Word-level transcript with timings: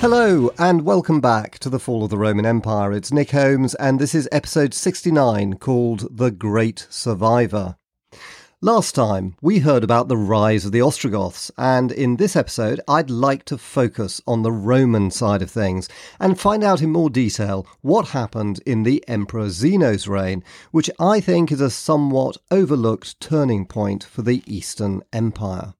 Hello, 0.00 0.48
and 0.58 0.82
welcome 0.82 1.20
back 1.20 1.58
to 1.58 1.68
the 1.68 1.80
Fall 1.80 2.04
of 2.04 2.10
the 2.10 2.16
Roman 2.16 2.46
Empire. 2.46 2.92
It's 2.92 3.12
Nick 3.12 3.32
Holmes, 3.32 3.74
and 3.74 3.98
this 3.98 4.14
is 4.14 4.28
episode 4.30 4.72
69 4.72 5.54
called 5.54 6.16
The 6.16 6.30
Great 6.30 6.86
Survivor. 6.88 7.76
Last 8.60 8.94
time, 8.94 9.34
we 9.42 9.58
heard 9.58 9.82
about 9.82 10.06
the 10.06 10.16
rise 10.16 10.64
of 10.64 10.70
the 10.70 10.80
Ostrogoths, 10.80 11.50
and 11.58 11.90
in 11.90 12.14
this 12.14 12.36
episode, 12.36 12.80
I'd 12.86 13.10
like 13.10 13.44
to 13.46 13.58
focus 13.58 14.22
on 14.24 14.42
the 14.42 14.52
Roman 14.52 15.10
side 15.10 15.42
of 15.42 15.50
things 15.50 15.88
and 16.20 16.38
find 16.38 16.62
out 16.62 16.80
in 16.80 16.92
more 16.92 17.10
detail 17.10 17.66
what 17.80 18.10
happened 18.10 18.60
in 18.64 18.84
the 18.84 19.02
Emperor 19.08 19.50
Zeno's 19.50 20.06
reign, 20.06 20.44
which 20.70 20.88
I 21.00 21.18
think 21.18 21.50
is 21.50 21.60
a 21.60 21.70
somewhat 21.70 22.36
overlooked 22.52 23.18
turning 23.18 23.66
point 23.66 24.04
for 24.04 24.22
the 24.22 24.44
Eastern 24.46 25.02
Empire. 25.12 25.74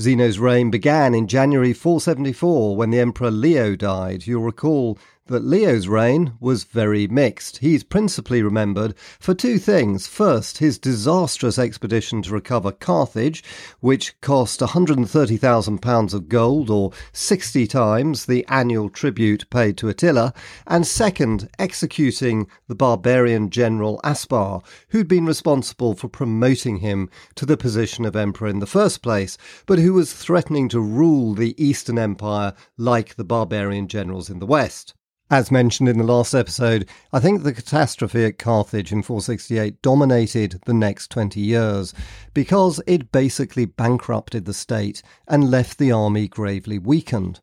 Zeno's 0.00 0.38
reign 0.38 0.70
began 0.70 1.12
in 1.12 1.26
January 1.26 1.72
474 1.72 2.76
when 2.76 2.90
the 2.90 3.00
Emperor 3.00 3.32
Leo 3.32 3.74
died. 3.74 4.28
You'll 4.28 4.42
recall 4.42 4.96
that 5.28 5.44
Leo's 5.44 5.88
reign 5.88 6.34
was 6.40 6.64
very 6.64 7.06
mixed. 7.06 7.58
He's 7.58 7.84
principally 7.84 8.42
remembered 8.42 8.94
for 9.20 9.34
two 9.34 9.58
things. 9.58 10.06
First, 10.06 10.58
his 10.58 10.78
disastrous 10.78 11.58
expedition 11.58 12.22
to 12.22 12.32
recover 12.32 12.72
Carthage, 12.72 13.44
which 13.80 14.20
cost 14.20 14.60
£130,000 14.60 16.14
of 16.14 16.28
gold, 16.28 16.70
or 16.70 16.92
60 17.12 17.66
times 17.66 18.26
the 18.26 18.44
annual 18.48 18.88
tribute 18.88 19.48
paid 19.50 19.76
to 19.78 19.88
Attila. 19.88 20.34
And 20.66 20.86
second, 20.86 21.48
executing 21.58 22.48
the 22.66 22.74
barbarian 22.74 23.50
general 23.50 24.00
Aspar, 24.04 24.60
who'd 24.88 25.08
been 25.08 25.26
responsible 25.26 25.94
for 25.94 26.08
promoting 26.08 26.78
him 26.78 27.08
to 27.36 27.46
the 27.46 27.56
position 27.56 28.04
of 28.04 28.16
emperor 28.16 28.48
in 28.48 28.58
the 28.58 28.66
first 28.66 29.02
place, 29.02 29.38
but 29.66 29.78
who 29.78 29.92
was 29.92 30.12
threatening 30.12 30.68
to 30.70 30.80
rule 30.80 31.34
the 31.34 31.54
Eastern 31.62 31.98
Empire 31.98 32.54
like 32.76 33.14
the 33.14 33.24
barbarian 33.24 33.88
generals 33.88 34.28
in 34.30 34.38
the 34.38 34.46
West. 34.46 34.94
As 35.30 35.50
mentioned 35.50 35.90
in 35.90 35.98
the 35.98 36.04
last 36.04 36.32
episode, 36.32 36.88
I 37.12 37.20
think 37.20 37.42
the 37.42 37.52
catastrophe 37.52 38.24
at 38.24 38.38
Carthage 38.38 38.92
in 38.92 39.02
468 39.02 39.82
dominated 39.82 40.58
the 40.64 40.72
next 40.72 41.10
20 41.10 41.38
years 41.38 41.92
because 42.32 42.80
it 42.86 43.12
basically 43.12 43.66
bankrupted 43.66 44.46
the 44.46 44.54
state 44.54 45.02
and 45.26 45.50
left 45.50 45.76
the 45.76 45.92
army 45.92 46.28
gravely 46.28 46.78
weakened. 46.78 47.40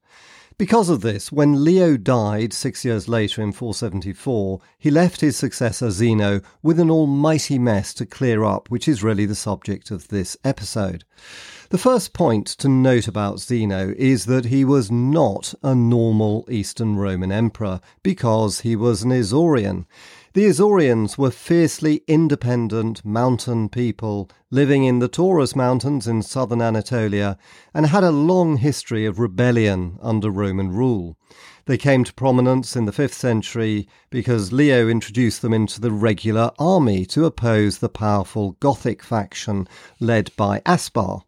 Because 0.58 0.88
of 0.88 1.02
this, 1.02 1.34
when 1.34 1.66
Leo 1.66 1.98
died 1.98 2.53
six 2.53 2.86
years 2.86 3.09
later 3.09 3.42
in 3.42 3.52
474, 3.52 4.61
he 4.78 4.89
left 4.89 5.20
his 5.20 5.36
successor 5.36 5.92
Zeno 5.92 6.39
with 6.64 6.80
an 6.80 6.89
almighty 6.89 7.59
mess 7.59 7.94
to 7.95 8.06
clear 8.06 8.45
up, 8.45 8.70
which 8.70 8.88
is 8.88 9.03
really 9.03 9.26
the 9.26 9.36
subject 9.36 9.92
of 9.92 10.08
this 10.08 10.38
episode. 10.45 11.03
The 11.72 11.78
first 11.78 12.14
point 12.14 12.48
to 12.48 12.70
note 12.70 13.06
about 13.06 13.42
Zeno 13.42 13.94
is 13.98 14.28
that 14.28 14.45
he 14.45 14.64
was 14.64 14.89
not 14.89 15.53
a 15.61 15.76
normal 15.76 16.45
Eastern 16.50 16.95
Roman 16.95 17.33
emperor 17.33 17.81
because 18.02 18.61
he 18.61 18.78
was 18.78 19.03
an 19.03 19.11
Isaurian. 19.11 19.86
The 20.36 20.47
Isaurians 20.47 21.17
were 21.17 21.31
fiercely 21.31 22.03
independent 22.09 23.05
mountain 23.05 23.69
people 23.69 24.30
living 24.52 24.83
in 24.83 25.00
the 25.00 25.08
Taurus 25.08 25.55
Mountains 25.55 26.08
in 26.08 26.22
southern 26.23 26.61
Anatolia 26.61 27.38
and 27.73 27.86
had 27.86 28.03
a 28.03 28.11
long 28.11 28.58
history 28.58 29.05
of 29.05 29.17
rebellion 29.17 29.97
under 30.02 30.30
Roman 30.30 30.73
rule. 30.73 31.17
They 31.67 31.77
came 31.77 32.03
to 32.03 32.14
prominence 32.14 32.75
in 32.75 32.83
the 32.83 32.92
5th 32.92 33.14
century 33.14 33.88
because 34.09 34.52
Leo 34.52 34.89
introduced 34.89 35.42
them 35.42 35.53
into 35.53 35.80
the 35.80 35.92
regular 35.92 36.52
army 36.59 37.05
to 37.05 37.23
oppose 37.23 37.77
the 37.77 37.88
powerful 37.88 38.58
Gothic 38.59 39.03
faction 39.03 39.70
led 40.02 40.36
by 40.36 40.61
Aspar. 40.66 41.22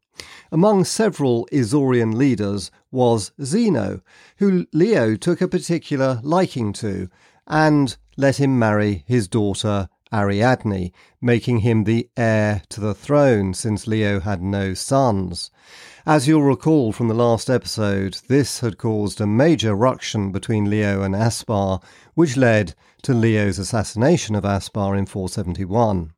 Among 0.51 0.83
several 0.83 1.47
Isaurian 1.53 2.15
leaders 2.17 2.71
was 2.91 3.31
Zeno, 3.41 4.01
who 4.39 4.65
Leo 4.73 5.15
took 5.15 5.39
a 5.39 5.47
particular 5.47 6.19
liking 6.23 6.73
to 6.73 7.07
and 7.47 7.97
let 8.17 8.37
him 8.37 8.59
marry 8.59 9.03
his 9.07 9.27
daughter 9.27 9.89
Ariadne, 10.13 10.91
making 11.21 11.59
him 11.59 11.83
the 11.83 12.09
heir 12.15 12.61
to 12.69 12.79
the 12.79 12.93
throne 12.93 13.53
since 13.53 13.87
Leo 13.87 14.19
had 14.19 14.41
no 14.41 14.73
sons. 14.73 15.51
As 16.05 16.27
you'll 16.27 16.43
recall 16.43 16.93
from 16.93 17.09
the 17.09 17.13
last 17.13 17.49
episode, 17.49 18.19
this 18.29 18.61
had 18.61 18.77
caused 18.77 19.19
a 19.19 19.27
major 19.27 19.75
ruction 19.75 20.31
between 20.31 20.69
Leo 20.69 21.01
and 21.01 21.15
Aspar, 21.15 21.79
which 22.13 22.37
led 22.37 22.73
to 23.01 23.13
Leo's 23.13 23.59
assassination 23.59 24.35
of 24.35 24.45
Aspar 24.45 24.95
in 24.95 25.05
471. 25.05 26.13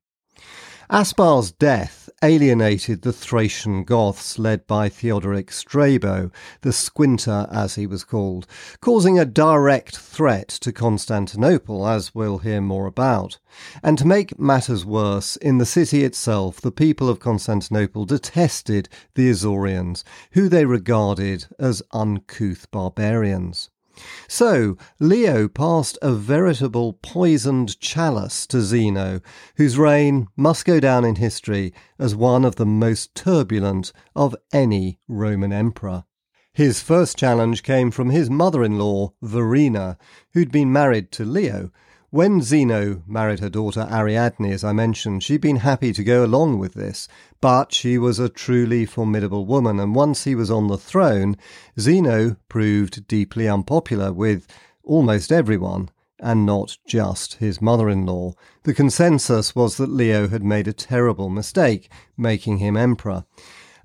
Aspar's 0.91 1.51
death 1.51 2.09
alienated 2.23 3.03
the 3.03 3.13
Thracian 3.13 3.83
Goths 3.83 4.39
led 4.39 4.65
by 4.65 4.89
Theodoric 4.89 5.51
Strabo, 5.51 6.31
the 6.61 6.73
Squinter 6.73 7.47
as 7.51 7.75
he 7.75 7.85
was 7.85 8.03
called, 8.03 8.47
causing 8.81 9.19
a 9.19 9.23
direct 9.23 9.95
threat 9.95 10.47
to 10.47 10.71
Constantinople, 10.71 11.87
as 11.87 12.15
we'll 12.15 12.39
hear 12.39 12.59
more 12.59 12.87
about. 12.87 13.37
And 13.83 13.99
to 13.99 14.07
make 14.07 14.39
matters 14.39 14.83
worse, 14.83 15.35
in 15.35 15.59
the 15.59 15.65
city 15.67 16.03
itself, 16.03 16.59
the 16.59 16.71
people 16.71 17.07
of 17.07 17.19
Constantinople 17.19 18.05
detested 18.05 18.89
the 19.13 19.29
Isaurians, 19.29 20.03
who 20.31 20.49
they 20.49 20.65
regarded 20.65 21.45
as 21.59 21.83
uncouth 21.91 22.65
barbarians. 22.71 23.69
So, 24.27 24.77
Leo 24.99 25.47
passed 25.47 25.97
a 26.01 26.13
veritable 26.13 26.93
poisoned 26.93 27.79
chalice 27.79 28.47
to 28.47 28.61
Zeno, 28.61 29.21
whose 29.55 29.77
reign 29.77 30.27
must 30.35 30.65
go 30.65 30.79
down 30.79 31.05
in 31.05 31.15
history 31.15 31.73
as 31.97 32.15
one 32.15 32.45
of 32.45 32.55
the 32.55 32.65
most 32.65 33.15
turbulent 33.15 33.91
of 34.15 34.35
any 34.53 34.99
Roman 35.07 35.51
emperor. 35.51 36.05
His 36.53 36.81
first 36.81 37.17
challenge 37.17 37.63
came 37.63 37.91
from 37.91 38.09
his 38.09 38.29
mother 38.29 38.63
in 38.63 38.77
law, 38.77 39.13
Verina, 39.23 39.97
who'd 40.33 40.51
been 40.51 40.71
married 40.71 41.11
to 41.13 41.25
Leo, 41.25 41.71
when 42.11 42.41
Zeno 42.41 43.03
married 43.05 43.39
her 43.39 43.49
daughter 43.49 43.87
Ariadne, 43.91 44.51
as 44.51 44.63
I 44.63 44.73
mentioned, 44.73 45.23
she'd 45.23 45.41
been 45.41 45.57
happy 45.57 45.93
to 45.93 46.03
go 46.03 46.25
along 46.25 46.57
with 46.57 46.73
this, 46.73 47.07
but 47.39 47.73
she 47.73 47.97
was 47.97 48.17
a 48.17 48.29
truly 48.29 48.85
formidable 48.85 49.45
woman, 49.45 49.79
and 49.79 49.93
once 49.93 50.23
he 50.23 50.33
was 50.33 50.49
on 50.49 50.67
the 50.67 50.77
throne, 50.77 51.37
Zeno 51.79 52.37
proved 52.47 53.07
deeply 53.07 53.47
unpopular 53.47 54.11
with 54.11 54.47
almost 54.83 55.31
everyone, 55.31 55.89
and 56.19 56.45
not 56.45 56.77
just 56.87 57.35
his 57.35 57.61
mother 57.61 57.89
in 57.89 58.05
law. 58.05 58.33
The 58.63 58.73
consensus 58.73 59.55
was 59.55 59.77
that 59.77 59.89
Leo 59.89 60.27
had 60.27 60.43
made 60.43 60.67
a 60.67 60.73
terrible 60.73 61.29
mistake, 61.29 61.91
making 62.17 62.57
him 62.57 62.75
emperor. 62.75 63.25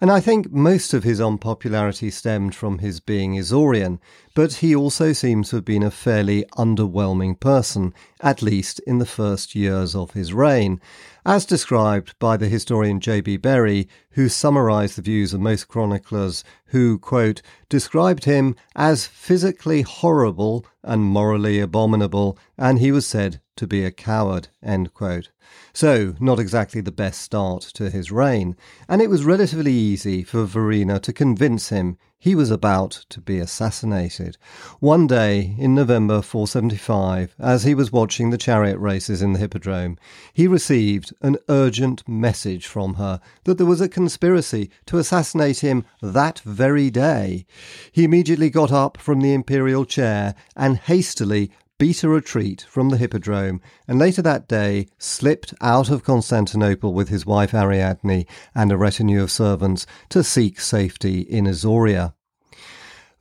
And 0.01 0.11
I 0.11 0.21
think 0.21 0.51
most 0.51 0.93
of 0.93 1.05
his 1.05 1.21
unpopularity 1.21 2.11
stemmed 2.11 2.55
from 2.55 2.79
his 2.79 3.01
being 3.01 3.37
Isaurian, 3.37 4.01
but 4.34 4.55
he 4.55 4.75
also 4.75 5.12
seems 5.12 5.49
to 5.49 5.56
have 5.56 5.65
been 5.65 5.83
a 5.83 5.91
fairly 5.91 6.45
underwhelming 6.59 7.39
person, 7.39 7.95
at 8.21 8.43
least 8.43 8.81
in 8.81 8.99
the 8.99 9.06
first 9.06 9.55
years 9.55 9.95
of 9.95 10.11
his 10.11 10.34
reign, 10.34 10.81
as 11.25 11.47
described 11.47 12.19
by 12.19 12.37
the 12.37 12.49
historian 12.49 12.99
J.B. 12.99 13.37
Bury, 13.39 13.89
who 14.11 14.28
summarized 14.28 14.97
the 14.97 15.03
views 15.03 15.33
of 15.33 15.41
most 15.41 15.69
chroniclers 15.69 16.43
who, 16.67 16.99
quote, 16.99 17.41
described 17.69 18.25
him 18.25 18.56
as 18.75 19.06
physically 19.06 19.83
horrible 19.83 20.66
and 20.83 21.03
morally 21.03 21.61
abominable, 21.61 22.37
and 22.59 22.81
he 22.81 22.91
was 22.91 23.06
said 23.06 23.41
to 23.56 23.66
be 23.69 23.84
a 23.84 23.93
coward, 23.93 24.49
end 24.62 24.93
quote. 24.93 25.31
So, 25.72 26.15
not 26.19 26.41
exactly 26.41 26.81
the 26.81 26.91
best 26.91 27.21
start 27.22 27.62
to 27.75 27.89
his 27.89 28.11
reign, 28.11 28.56
and 28.89 29.01
it 29.01 29.09
was 29.09 29.25
relatively 29.25 29.72
easy 29.72 30.25
for 30.25 30.45
Verina 30.45 31.01
to 31.03 31.12
convince 31.12 31.69
him 31.69 31.97
he 32.19 32.35
was 32.35 32.51
about 32.51 33.05
to 33.11 33.21
be 33.21 33.39
assassinated. 33.39 34.39
One 34.81 35.07
day 35.07 35.55
in 35.59 35.75
November 35.75 36.23
475, 36.23 37.35
as 37.39 37.65
he 37.65 37.75
was 37.75 37.93
watching 37.93 38.31
the 38.31 38.39
chariot 38.39 38.79
races 38.79 39.21
in 39.21 39.35
the 39.35 39.39
Hippodrome, 39.39 39.99
he 40.33 40.49
received 40.49 41.13
an 41.21 41.37
urgent 41.49 42.09
message 42.09 42.66
from 42.66 42.95
her 42.95 43.21
that 43.45 43.59
there 43.59 43.66
was 43.66 43.81
a 43.81 43.89
conspiracy 43.89 44.71
to 44.87 44.99
assassinate 44.99 45.59
him 45.59 45.84
that 46.01 46.41
very 46.41 46.91
day. 46.91 47.45
He 47.93 48.05
immediately 48.05 48.49
got 48.49 48.72
up 48.72 48.97
from 48.97 49.21
the 49.21 49.34
imperial 49.34 49.84
chair 49.84 50.34
and 50.57 50.78
hastily 50.78 51.51
beat 51.78 52.04
a 52.04 52.09
retreat 52.09 52.65
from 52.68 52.91
the 52.91 52.97
Hippodrome, 52.97 53.60
and 53.88 53.98
later 53.98 54.22
that 54.22 54.47
day 54.47 54.86
slipped 54.97 55.53
out 55.60 55.91
of 55.91 56.04
Constantinople 56.04 56.94
with 56.94 57.09
his 57.09 57.26
wife 57.26 57.53
Ariadne 57.53 58.26
and 58.54 58.71
a 58.71 58.76
retinue 58.76 59.22
of 59.22 59.30
servants 59.30 59.84
to 60.10 60.22
seek 60.22 60.60
safety 60.60 61.21
in 61.21 61.47
Isauria. 61.47 62.15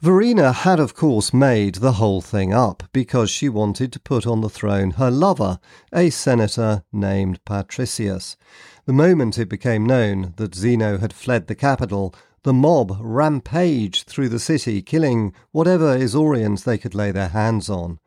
Verina 0.03 0.53
had, 0.53 0.79
of 0.79 0.93
course, 0.93 1.33
made 1.33 1.75
the 1.75 1.93
whole 1.93 2.21
thing 2.21 2.53
up 2.53 2.83
because 2.91 3.29
she 3.29 3.47
wanted 3.47 3.93
to 3.93 3.99
put 3.99 4.27
on 4.27 4.41
the 4.41 4.49
throne 4.49 4.91
her 4.91 5.09
lover, 5.09 5.59
a 5.93 6.09
senator 6.09 6.83
named 6.91 7.43
Patricius. 7.45 8.35
The 8.85 8.93
moment 8.93 9.39
it 9.39 9.47
became 9.47 9.85
known 9.85 10.33
that 10.35 10.55
Zeno 10.55 10.97
had 10.97 11.13
fled 11.13 11.47
the 11.47 11.55
capital, 11.55 12.13
the 12.43 12.53
mob 12.53 12.97
rampaged 12.99 14.07
through 14.07 14.27
the 14.27 14.39
city, 14.39 14.81
killing 14.81 15.33
whatever 15.51 15.97
Isaurians 15.97 16.65
they 16.65 16.77
could 16.77 16.93
lay 16.93 17.11
their 17.11 17.29
hands 17.29 17.69
on. 17.69 17.99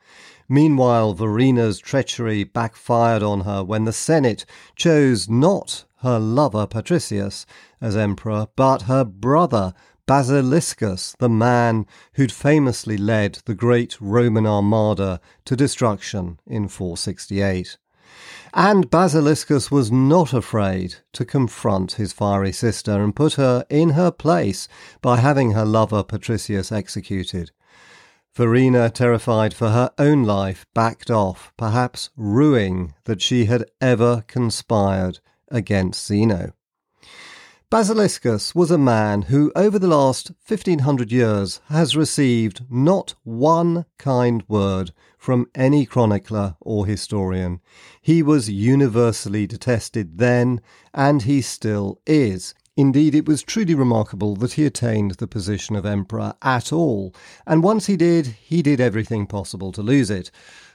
Meanwhile, 0.49 1.15
Verina's 1.15 1.79
treachery 1.79 2.45
backfired 2.45 3.23
on 3.23 3.41
her 3.41 3.65
when 3.65 3.85
the 3.85 3.93
Senate 3.93 4.45
chose 4.77 5.29
not 5.29 5.85
her 6.03 6.19
lover 6.19 6.67
Patricius 6.67 7.47
as 7.81 7.97
emperor, 7.97 8.47
but 8.55 8.83
her 8.83 9.05
brother 9.05 9.75
Basiliscus, 10.07 11.17
the 11.19 11.29
man 11.29 11.85
who'd 12.13 12.31
famously 12.31 12.97
led 12.97 13.41
the 13.45 13.57
great 13.57 14.01
Roman 14.01 14.47
armada 14.47 15.21
to 15.45 15.57
destruction 15.57 16.39
in 16.47 16.69
468. 16.69 17.77
And 18.55 18.89
Basiliscus 18.89 19.71
was 19.73 19.91
not 19.91 20.33
afraid 20.33 20.97
to 21.13 21.25
confront 21.25 21.93
his 21.93 22.13
fiery 22.13 22.53
sister 22.53 23.03
and 23.03 23.17
put 23.17 23.35
her 23.35 23.65
in 23.69 23.91
her 23.91 24.13
place 24.13 24.69
by 25.03 25.17
having 25.17 25.53
her 25.53 25.65
lover 25.65 26.05
Patricius 26.05 26.71
executed. 26.71 27.51
Verina, 28.37 28.93
terrified 28.93 29.55
for 29.55 29.71
her 29.71 29.91
own 29.97 30.23
life, 30.23 30.67
backed 30.75 31.11
off, 31.11 31.55
perhaps 31.57 32.11
rueing 32.19 32.93
that 33.05 33.23
she 33.23 33.47
had 33.47 33.65
ever 33.81 34.25
conspired 34.27 35.21
against 35.49 36.07
Zeno. 36.07 36.53
Basiliscus 37.71 38.55
was 38.55 38.71
a 38.71 38.77
man 38.77 39.23
who, 39.23 39.51
over 39.57 39.79
the 39.79 39.89
last 39.89 40.33
1500 40.47 41.11
years, 41.11 41.61
has 41.69 41.97
received 41.97 42.67
not 42.71 43.15
one 43.25 43.87
kind 43.97 44.45
word 44.49 44.93
from 45.17 45.47
any 45.55 45.87
chronicler 45.87 46.57
or 46.61 46.85
historian. 46.85 47.61
He 48.03 48.23
was 48.23 48.51
universally 48.51 49.47
detested 49.47 50.19
then, 50.19 50.61
and 50.93 51.23
he 51.23 51.41
still 51.41 52.01
is. 52.07 52.55
Indeed, 52.77 53.15
it 53.15 53.27
was 53.27 53.43
truly 53.43 53.75
remarkable 53.75 54.37
that 54.37 54.53
he 54.53 54.67
attained 54.67 55.13
the 55.13 55.27
position 55.27 55.77
of 55.77 55.87
emperor 55.87 56.35
at 56.43 56.75
all, 56.75 57.15
and 57.47 57.63
once 57.63 57.87
he 57.87 57.97
did, 57.97 58.27
he 58.27 58.61
did 58.61 58.81
everything 58.81 59.27
possible 59.27 59.73
to 59.73 59.81
lose 59.81 60.11
it. 60.11 60.31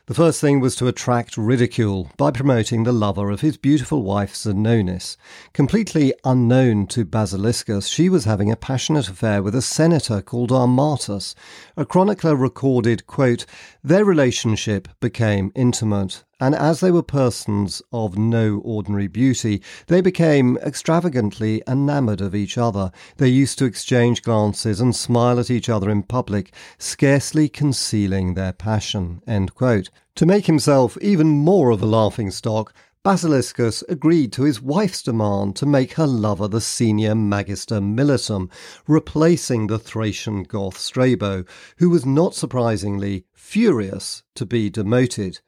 The 0.08 0.16
first 0.16 0.42
thing 0.42 0.60
was 0.60 0.76
to 0.78 0.88
attract 0.88 1.38
ridicule 1.38 2.10
by 2.18 2.32
promoting 2.32 2.84
the 2.84 2.92
lover 2.92 3.30
of 3.30 3.42
his 3.42 3.56
beautiful 3.56 4.02
wife 4.02 4.34
Zenonis. 4.34 5.16
Completely 5.54 6.12
unknown 6.26 6.88
to 6.88 7.06
Basiliscus, 7.06 7.88
she 7.88 8.10
was 8.10 8.26
having 8.26 8.52
a 8.52 8.56
passionate 8.56 9.08
affair 9.08 9.44
with 9.44 9.54
a 9.54 9.62
senator 9.62 10.24
called 10.24 10.50
Armatus. 10.50 11.36
A 11.78 11.86
chronicler 11.86 12.36
recorded, 12.36 13.06
quote, 13.06 13.46
Their 13.84 14.04
relationship 14.04 14.88
became 15.00 15.52
intimate, 15.54 16.24
and 16.42 16.56
as 16.56 16.80
they 16.80 16.90
were 16.90 17.04
persons 17.04 17.84
of 17.94 18.18
no 18.18 18.58
ordinary 18.66 19.08
beauty, 19.08 19.62
they 19.86 20.02
became 20.02 20.58
extravagantly 20.58 21.62
enamoured 21.68 22.20
of 22.20 22.34
each 22.34 22.58
other. 22.58 22.92
They 23.18 23.28
used 23.28 23.60
to 23.60 23.66
exchange 23.66 24.24
glances 24.24 24.82
and 24.82 24.96
smile 24.96 25.40
at 25.40 25.52
each 25.52 25.70
other 25.70 25.92
in 25.92 26.02
public, 26.02 26.52
scarcely 26.80 27.48
concealing 27.48 28.34
their 28.34 28.54
passion. 28.54 29.22
To 29.28 30.26
make 30.26 30.48
himself 30.48 30.98
even 31.00 31.28
more 31.28 31.70
of 31.70 31.84
a 31.84 31.86
laughing 31.86 32.32
stock, 32.32 32.74
Basiliscus 33.04 33.84
agreed 33.88 34.32
to 34.34 34.44
his 34.44 34.62
wife's 34.62 35.02
demand 35.02 35.56
to 35.58 35.66
make 35.66 35.94
her 35.94 36.06
lover 36.08 36.48
the 36.48 36.62
senior 36.62 37.16
magister 37.16 37.80
militum, 37.82 38.50
replacing 38.88 39.68
the 39.68 39.80
Thracian 39.80 40.44
Goth 40.44 40.78
Strabo, 40.78 41.44
who 41.78 41.90
was 41.90 42.06
not 42.06 42.34
surprisingly 42.36 43.26
furious 43.34 44.24
to 44.36 44.46
be 44.46 44.70
demoted. 44.70 45.40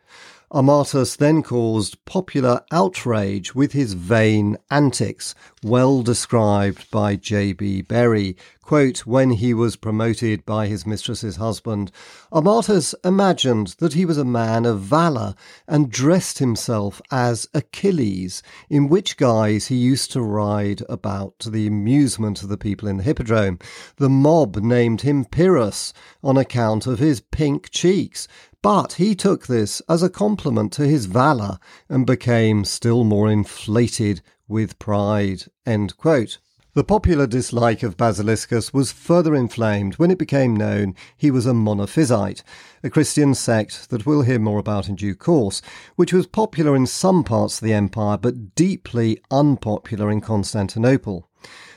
Armatus 0.54 1.16
then 1.16 1.42
caused 1.42 2.06
popular 2.06 2.62
outrage 2.72 3.56
with 3.56 3.72
his 3.72 3.94
vain 3.94 4.56
antics, 4.70 5.34
well 5.64 6.04
described 6.04 6.92
by 6.92 7.16
J.B. 7.16 7.82
Bury. 7.82 8.38
Quote, 8.62 9.00
when 9.00 9.32
he 9.32 9.52
was 9.52 9.76
promoted 9.76 10.46
by 10.46 10.68
his 10.68 10.86
mistress's 10.86 11.38
husband, 11.38 11.92
Armatus 12.32 12.94
imagined 13.04 13.76
that 13.80 13.94
he 13.94 14.06
was 14.06 14.20
a 14.20 14.24
man 14.24 14.64
of 14.66 14.80
valour 14.80 15.34
and 15.68 15.90
dressed 15.90 16.38
himself 16.38 17.02
as 17.10 17.50
Achilles, 17.56 18.44
in 18.70 18.90
which 18.90 19.18
guise 19.18 19.68
he 19.68 19.76
used 19.76 20.12
to 20.12 20.22
ride 20.22 20.84
about 20.88 21.40
to 21.40 21.50
the 21.50 21.66
amusement 21.66 22.44
of 22.44 22.50
the 22.50 22.58
people 22.58 22.88
in 22.88 22.98
the 22.98 23.04
hippodrome. 23.04 23.58
The 23.98 24.08
mob 24.08 24.58
named 24.58 25.02
him 25.02 25.26
Pyrrhus 25.26 25.94
on 26.24 26.38
account 26.38 26.86
of 26.86 27.00
his 27.00 27.22
pink 27.22 27.72
cheeks, 27.72 28.28
but 28.64 28.94
he 28.94 29.14
took 29.14 29.46
this 29.46 29.82
as 29.90 30.02
a 30.02 30.10
compliment 30.10 30.72
to 30.72 30.88
his 30.88 31.06
valour 31.06 31.60
and 31.90 32.08
became 32.08 32.64
still 32.64 33.04
more 33.04 33.30
inflated 33.30 34.22
with 34.48 34.80
pride. 34.80 35.44
The 35.66 36.84
popular 36.88 37.28
dislike 37.28 37.84
of 37.84 37.98
Basiliscus 37.98 38.74
was 38.74 38.92
further 38.92 39.36
inflamed 39.36 39.96
when 39.96 40.10
it 40.10 40.18
became 40.18 40.56
known 40.56 40.96
he 41.16 41.30
was 41.30 41.46
a 41.46 41.52
Monophysite, 41.52 42.42
a 42.84 42.90
Christian 42.90 43.36
sect 43.36 43.90
that 43.90 44.06
we'll 44.06 44.24
hear 44.24 44.40
more 44.40 44.60
about 44.60 44.88
in 44.88 44.96
due 44.96 45.14
course, 45.14 45.62
which 45.98 46.14
was 46.14 46.26
popular 46.26 46.76
in 46.76 46.88
some 46.88 47.24
parts 47.24 47.62
of 47.62 47.66
the 47.66 47.74
empire 47.74 48.18
but 48.18 48.56
deeply 48.56 49.22
unpopular 49.30 50.10
in 50.10 50.22
Constantinople. 50.22 51.30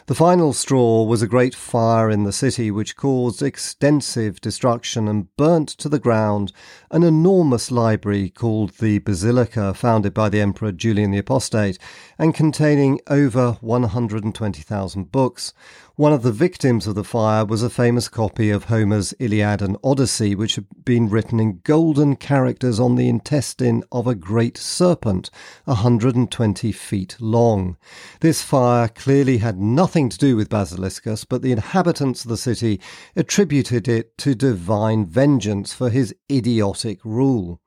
The 0.07 0.15
final 0.15 0.53
straw 0.53 1.03
was 1.03 1.21
a 1.21 1.27
great 1.27 1.53
fire 1.53 2.09
in 2.09 2.23
the 2.23 2.33
city 2.33 2.71
which 2.71 2.95
caused 2.95 3.43
extensive 3.43 4.41
destruction 4.41 5.09
and 5.09 5.37
burnt 5.37 5.69
to 5.71 5.89
the 5.89 5.99
ground 5.99 6.53
an 6.93 7.03
enormous 7.03 7.73
library 7.73 8.31
called 8.31 8.71
the 8.79 9.01
Basilica, 9.01 9.75
founded 9.75 10.15
by 10.15 10.29
the 10.29 10.41
Emperor 10.41 10.71
Julian 10.71 11.11
the 11.11 11.19
Apostate, 11.19 11.81
and 12.21 12.37
containing 12.37 13.01
over 13.09 13.59
120,000 13.61 15.11
books. 15.11 15.53
One 15.97 16.13
of 16.13 16.23
the 16.23 16.31
victims 16.31 16.87
of 16.87 16.95
the 16.95 17.03
fire 17.03 17.45
was 17.45 17.63
a 17.63 17.71
famous 17.71 18.09
copy 18.09 18.51
of 18.51 18.65
Homer's 18.65 19.15
Iliad 19.19 19.63
and 19.63 19.79
Odyssey, 19.83 20.35
which 20.35 20.57
had 20.57 20.67
been 20.85 21.09
written 21.09 21.41
in 21.41 21.61
golden 21.65 22.17
characters 22.17 22.79
on 22.79 22.97
the 22.97 23.09
intestine 23.09 23.83
of 23.91 24.07
a 24.07 24.15
great 24.15 24.59
serpent, 24.59 25.31
120 25.65 26.71
feet 26.71 27.17
long. 27.19 27.79
This 28.21 28.43
fire 28.43 28.89
clearly 28.89 29.39
had 29.39 29.59
nothing 29.59 29.96
to 29.97 30.19
do 30.19 30.37
with 30.37 30.51
Basiliscus, 30.51 31.25
but 31.27 31.41
the 31.41 31.53
inhabitants 31.53 32.23
of 32.23 32.29
the 32.29 32.37
city 32.37 32.79
attributed 33.17 33.89
it 33.89 34.19
to 34.19 34.35
divine 34.35 35.07
vengeance 35.07 35.73
for 35.73 35.89
his 35.89 36.15
idiotic 36.31 37.03
rule. 37.03 37.61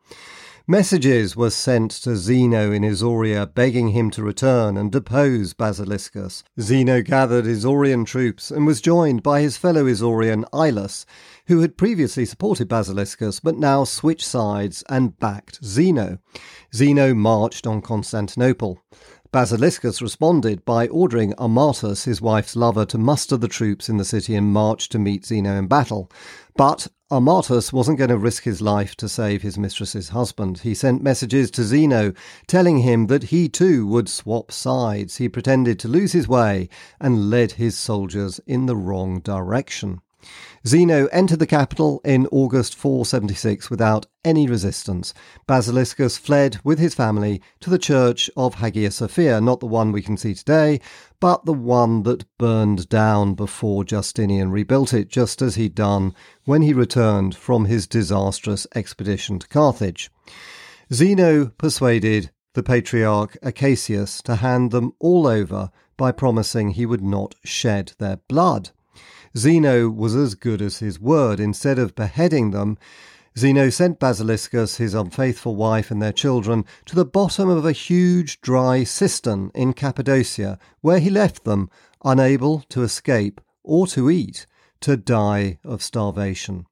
Messages 0.67 1.35
were 1.35 1.49
sent 1.49 1.89
to 1.89 2.15
Zeno 2.15 2.71
in 2.71 2.83
Isauria 2.83 3.47
begging 3.47 3.87
him 3.87 4.11
to 4.11 4.21
return 4.21 4.77
and 4.77 4.91
depose 4.91 5.55
Basiliscus. 5.55 6.43
Zeno 6.61 7.01
gathered 7.01 7.45
Isaurian 7.45 8.05
troops 8.05 8.51
and 8.51 8.67
was 8.67 8.79
joined 8.79 9.23
by 9.23 9.41
his 9.41 9.57
fellow 9.57 9.85
Isaurian 9.85 10.45
Ilus, 10.53 11.07
who 11.47 11.61
had 11.61 11.75
previously 11.75 12.23
supported 12.23 12.69
Basiliscus 12.69 13.41
but 13.41 13.57
now 13.57 13.83
switched 13.83 14.27
sides 14.27 14.83
and 14.87 15.17
backed 15.17 15.57
Zeno. 15.65 16.19
Zeno 16.71 17.15
marched 17.15 17.65
on 17.65 17.81
Constantinople. 17.81 18.79
Basiliscus 19.31 20.01
responded 20.01 20.65
by 20.65 20.87
ordering 20.87 21.33
Armatus, 21.33 22.05
his 22.05 22.19
wife's 22.19 22.55
lover, 22.55 22.83
to 22.85 22.97
muster 22.97 23.37
the 23.37 23.47
troops 23.47 23.87
in 23.87 23.97
the 23.97 24.05
city 24.05 24.33
and 24.33 24.51
march 24.51 24.89
to 24.89 24.97
meet 24.97 25.23
Zeno 25.23 25.55
in 25.55 25.67
battle. 25.67 26.11
But 26.55 26.87
Armatus 27.11 27.71
wasn't 27.71 27.99
going 27.99 28.09
to 28.09 28.17
risk 28.17 28.43
his 28.43 28.59
life 28.59 28.95
to 28.95 29.07
save 29.07 29.43
his 29.43 29.55
mistress's 29.55 30.09
husband. 30.09 30.59
He 30.59 30.73
sent 30.73 31.03
messages 31.03 31.51
to 31.51 31.63
Zeno 31.63 32.13
telling 32.47 32.79
him 32.79 33.05
that 33.05 33.25
he 33.25 33.47
too 33.49 33.85
would 33.85 34.09
swap 34.09 34.51
sides. 34.51 35.17
He 35.17 35.29
pretended 35.29 35.77
to 35.79 35.87
lose 35.87 36.11
his 36.11 36.27
way 36.27 36.67
and 36.99 37.29
led 37.29 37.51
his 37.51 37.77
soldiers 37.77 38.39
in 38.47 38.65
the 38.65 38.75
wrong 38.75 39.19
direction. 39.19 40.01
Zeno 40.67 41.07
entered 41.07 41.39
the 41.39 41.47
capital 41.47 42.01
in 42.03 42.27
August 42.27 42.75
476 42.75 43.69
without 43.69 44.05
any 44.25 44.47
resistance. 44.47 45.13
Basiliscus 45.47 46.17
fled 46.17 46.59
with 46.63 46.79
his 46.79 46.93
family 46.93 47.41
to 47.61 47.69
the 47.69 47.77
church 47.77 48.29
of 48.35 48.55
Hagia 48.55 48.91
Sophia, 48.91 49.39
not 49.39 49.61
the 49.61 49.65
one 49.65 49.91
we 49.91 50.01
can 50.01 50.17
see 50.17 50.33
today, 50.33 50.81
but 51.19 51.45
the 51.45 51.53
one 51.53 52.03
that 52.03 52.25
burned 52.37 52.89
down 52.89 53.33
before 53.33 53.83
Justinian 53.83 54.51
rebuilt 54.51 54.93
it, 54.93 55.09
just 55.09 55.41
as 55.41 55.55
he'd 55.55 55.75
done 55.75 56.13
when 56.43 56.61
he 56.61 56.73
returned 56.73 57.35
from 57.35 57.65
his 57.65 57.87
disastrous 57.87 58.67
expedition 58.75 59.39
to 59.39 59.47
Carthage. 59.47 60.11
Zeno 60.91 61.47
persuaded 61.57 62.31
the 62.53 62.63
patriarch 62.63 63.37
Acacius 63.41 64.21
to 64.23 64.35
hand 64.35 64.71
them 64.71 64.93
all 64.99 65.27
over 65.27 65.71
by 65.95 66.11
promising 66.11 66.71
he 66.71 66.85
would 66.85 67.03
not 67.03 67.35
shed 67.43 67.93
their 67.99 68.17
blood. 68.27 68.71
Zeno 69.37 69.89
was 69.89 70.15
as 70.15 70.35
good 70.35 70.61
as 70.61 70.79
his 70.79 70.99
word. 70.99 71.39
Instead 71.39 71.77
of 71.77 71.95
beheading 71.95 72.51
them, 72.51 72.77
Zeno 73.37 73.69
sent 73.69 73.99
Basiliscus, 73.99 74.77
his 74.77 74.93
unfaithful 74.93 75.55
wife, 75.55 75.91
and 75.91 76.01
their 76.01 76.11
children 76.11 76.65
to 76.85 76.95
the 76.95 77.05
bottom 77.05 77.47
of 77.47 77.65
a 77.65 77.71
huge 77.71 78.41
dry 78.41 78.83
cistern 78.83 79.51
in 79.53 79.73
Cappadocia, 79.73 80.57
where 80.81 80.99
he 80.99 81.09
left 81.09 81.43
them, 81.43 81.69
unable 82.03 82.61
to 82.69 82.83
escape 82.83 83.39
or 83.63 83.85
to 83.87 84.09
eat, 84.09 84.45
to 84.81 84.97
die 84.97 85.59
of 85.63 85.83
starvation. 85.83 86.65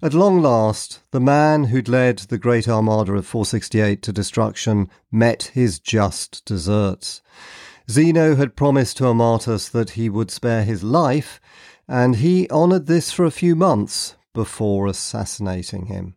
At 0.00 0.14
long 0.14 0.40
last, 0.40 1.00
the 1.10 1.20
man 1.20 1.64
who'd 1.64 1.88
led 1.88 2.18
the 2.18 2.38
great 2.38 2.66
armada 2.68 3.12
of 3.12 3.26
468 3.26 4.00
to 4.02 4.12
destruction 4.12 4.88
met 5.12 5.50
his 5.54 5.78
just 5.78 6.44
deserts. 6.46 7.20
Zeno 7.90 8.36
had 8.36 8.56
promised 8.56 8.96
to 8.98 9.04
Armatus 9.04 9.68
that 9.68 9.90
he 9.90 10.08
would 10.08 10.30
spare 10.30 10.64
his 10.64 10.82
life 10.82 11.40
and 11.90 12.16
he 12.16 12.48
honoured 12.50 12.86
this 12.86 13.10
for 13.10 13.24
a 13.24 13.32
few 13.32 13.56
months 13.56 14.14
before 14.32 14.86
assassinating 14.86 15.86
him. 15.86 16.14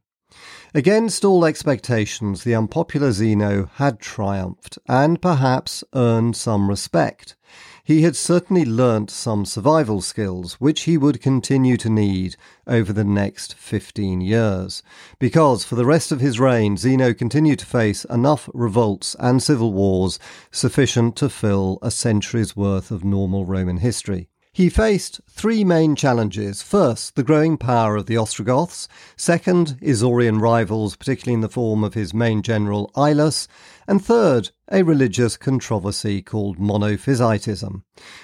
Against 0.75 1.25
all 1.25 1.46
expectations, 1.46 2.44
the 2.44 2.53
unpopular 2.53 3.12
Zeno 3.12 3.72
had 3.75 4.00
triumphed 4.00 4.77
and 4.88 5.20
perhaps 5.20 5.84
earned 5.96 6.36
some 6.36 6.70
respect. 6.70 7.36
He 7.84 8.03
had 8.03 8.15
certainly 8.15 8.65
learnt 8.65 9.10
some 9.10 9.46
survival 9.46 10.01
skills, 10.01 10.53
which 10.53 10.82
he 10.82 10.96
would 10.96 11.22
continue 11.22 11.75
to 11.77 11.89
need 11.89 12.36
over 12.68 12.94
the 12.94 13.03
next 13.03 13.56
15 13.56 14.22
years. 14.22 14.84
Because 15.18 15.65
for 15.65 15.75
the 15.75 15.86
rest 15.88 16.12
of 16.12 16.22
his 16.22 16.39
reign, 16.39 16.77
Zeno 16.77 17.15
continued 17.15 17.60
to 17.60 17.65
face 17.65 18.06
enough 18.06 18.48
revolts 18.53 19.15
and 19.20 19.42
civil 19.42 19.74
wars 19.74 20.20
sufficient 20.51 21.15
to 21.15 21.30
fill 21.30 21.80
a 21.82 21.89
century's 21.89 22.56
worth 22.56 22.92
of 22.92 23.03
normal 23.03 23.44
Roman 23.44 23.77
history. 23.77 24.30
He 24.56 24.70
faced 24.70 25.20
three 25.28 25.64
main 25.64 25.96
challenges. 25.96 26.62
First, 26.62 27.16
the 27.16 27.24
growing 27.24 27.58
power 27.58 27.96
of 27.96 28.06
the 28.06 28.18
Ostrogoths. 28.18 28.88
Second, 29.16 29.80
Isaurian 29.82 30.40
rivals, 30.40 30.96
particularly 30.96 31.34
in 31.34 31.42
the 31.42 31.50
form 31.50 31.84
of 31.84 31.96
his 31.96 32.14
main 32.14 32.44
general 32.44 32.92
Ilus. 32.96 33.48
And 33.88 34.06
third, 34.06 34.52
a 34.72 34.84
religious 34.84 35.38
controversy 35.38 36.22
called 36.22 36.60
monophysitism. 36.60 37.82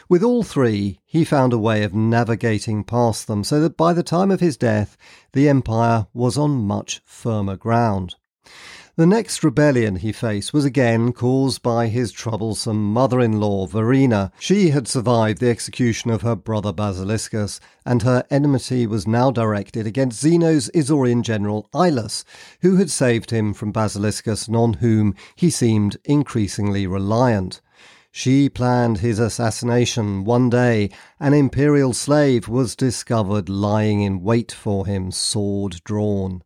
With 0.08 0.22
all 0.22 0.44
three, 0.44 1.00
he 1.04 1.26
found 1.26 1.52
a 1.52 1.58
way 1.58 1.82
of 1.82 1.96
navigating 1.96 2.84
past 2.84 3.26
them 3.26 3.44
so 3.44 3.60
that 3.62 3.76
by 3.76 3.94
the 3.94 4.04
time 4.04 4.30
of 4.30 4.40
his 4.40 4.56
death, 4.56 4.98
the 5.34 5.50
empire 5.50 6.06
was 6.14 6.38
on 6.38 6.52
much 6.52 7.02
firmer 7.06 7.56
ground. 7.56 8.18
The 9.00 9.08
next 9.08 9.46
rebellion 9.46 9.96
he 9.96 10.12
faced 10.12 10.52
was 10.52 10.66
again 10.66 11.14
caused 11.14 11.62
by 11.62 11.88
his 11.88 12.12
troublesome 12.12 12.92
mother 12.92 13.22
in 13.22 13.40
law, 13.40 13.66
Verina. 13.66 14.34
She 14.40 14.72
had 14.72 14.90
survived 14.90 15.40
the 15.40 15.50
execution 15.50 16.12
of 16.12 16.22
her 16.24 16.36
brother 16.36 16.74
Basiliscus, 16.74 17.62
and 17.86 18.02
her 18.02 18.26
enmity 18.30 18.86
was 18.86 19.08
now 19.08 19.32
directed 19.32 19.88
against 19.88 20.20
Zeno's 20.20 20.70
Isaurian 20.76 21.22
general 21.24 21.70
Ilus, 21.74 22.26
who 22.62 22.76
had 22.76 22.92
saved 22.92 23.32
him 23.32 23.54
from 23.54 23.72
Basiliscus 23.72 24.48
and 24.48 24.58
on 24.58 24.74
whom 24.74 25.16
he 25.34 25.50
seemed 25.50 25.96
increasingly 26.04 26.86
reliant. 26.86 27.62
She 28.12 28.50
planned 28.50 28.98
his 28.98 29.18
assassination. 29.18 30.26
One 30.26 30.50
day, 30.50 30.90
an 31.22 31.34
imperial 31.34 31.94
slave 31.94 32.50
was 32.50 32.76
discovered 32.76 33.48
lying 33.48 34.02
in 34.02 34.24
wait 34.24 34.52
for 34.52 34.86
him, 34.86 35.12
sword 35.12 35.80
drawn. 35.86 36.44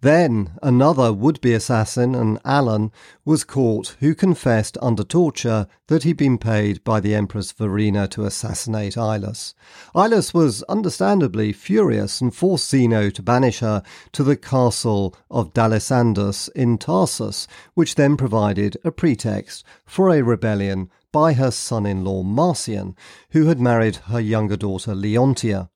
Then 0.00 0.58
another 0.62 1.12
would 1.12 1.40
be 1.40 1.54
assassin, 1.54 2.14
an 2.14 2.40
Alan, 2.44 2.90
was 3.24 3.44
caught, 3.44 3.96
who 4.00 4.14
confessed 4.14 4.76
under 4.82 5.04
torture 5.04 5.68
that 5.86 6.02
he'd 6.02 6.16
been 6.16 6.38
paid 6.38 6.82
by 6.82 6.98
the 6.98 7.14
Empress 7.14 7.52
Verina 7.52 8.08
to 8.10 8.24
assassinate 8.24 8.96
Ilus. 8.96 9.54
Ilus 9.94 10.34
was 10.34 10.64
understandably 10.64 11.52
furious 11.52 12.20
and 12.20 12.34
forced 12.34 12.68
Zeno 12.68 13.10
to 13.10 13.22
banish 13.22 13.60
her 13.60 13.82
to 14.12 14.24
the 14.24 14.36
castle 14.36 15.14
of 15.30 15.54
Dalisandus 15.54 16.48
in 16.56 16.78
Tarsus, 16.78 17.46
which 17.74 17.94
then 17.94 18.16
provided 18.16 18.76
a 18.82 18.90
pretext 18.90 19.64
for 19.86 20.10
a 20.10 20.22
rebellion 20.22 20.90
by 21.12 21.34
her 21.34 21.50
son 21.50 21.86
in 21.86 22.02
law 22.02 22.22
Marcian, 22.22 22.96
who 23.30 23.46
had 23.46 23.60
married 23.60 23.96
her 24.06 24.18
younger 24.18 24.56
daughter 24.56 24.94
Leontia. 24.94 25.68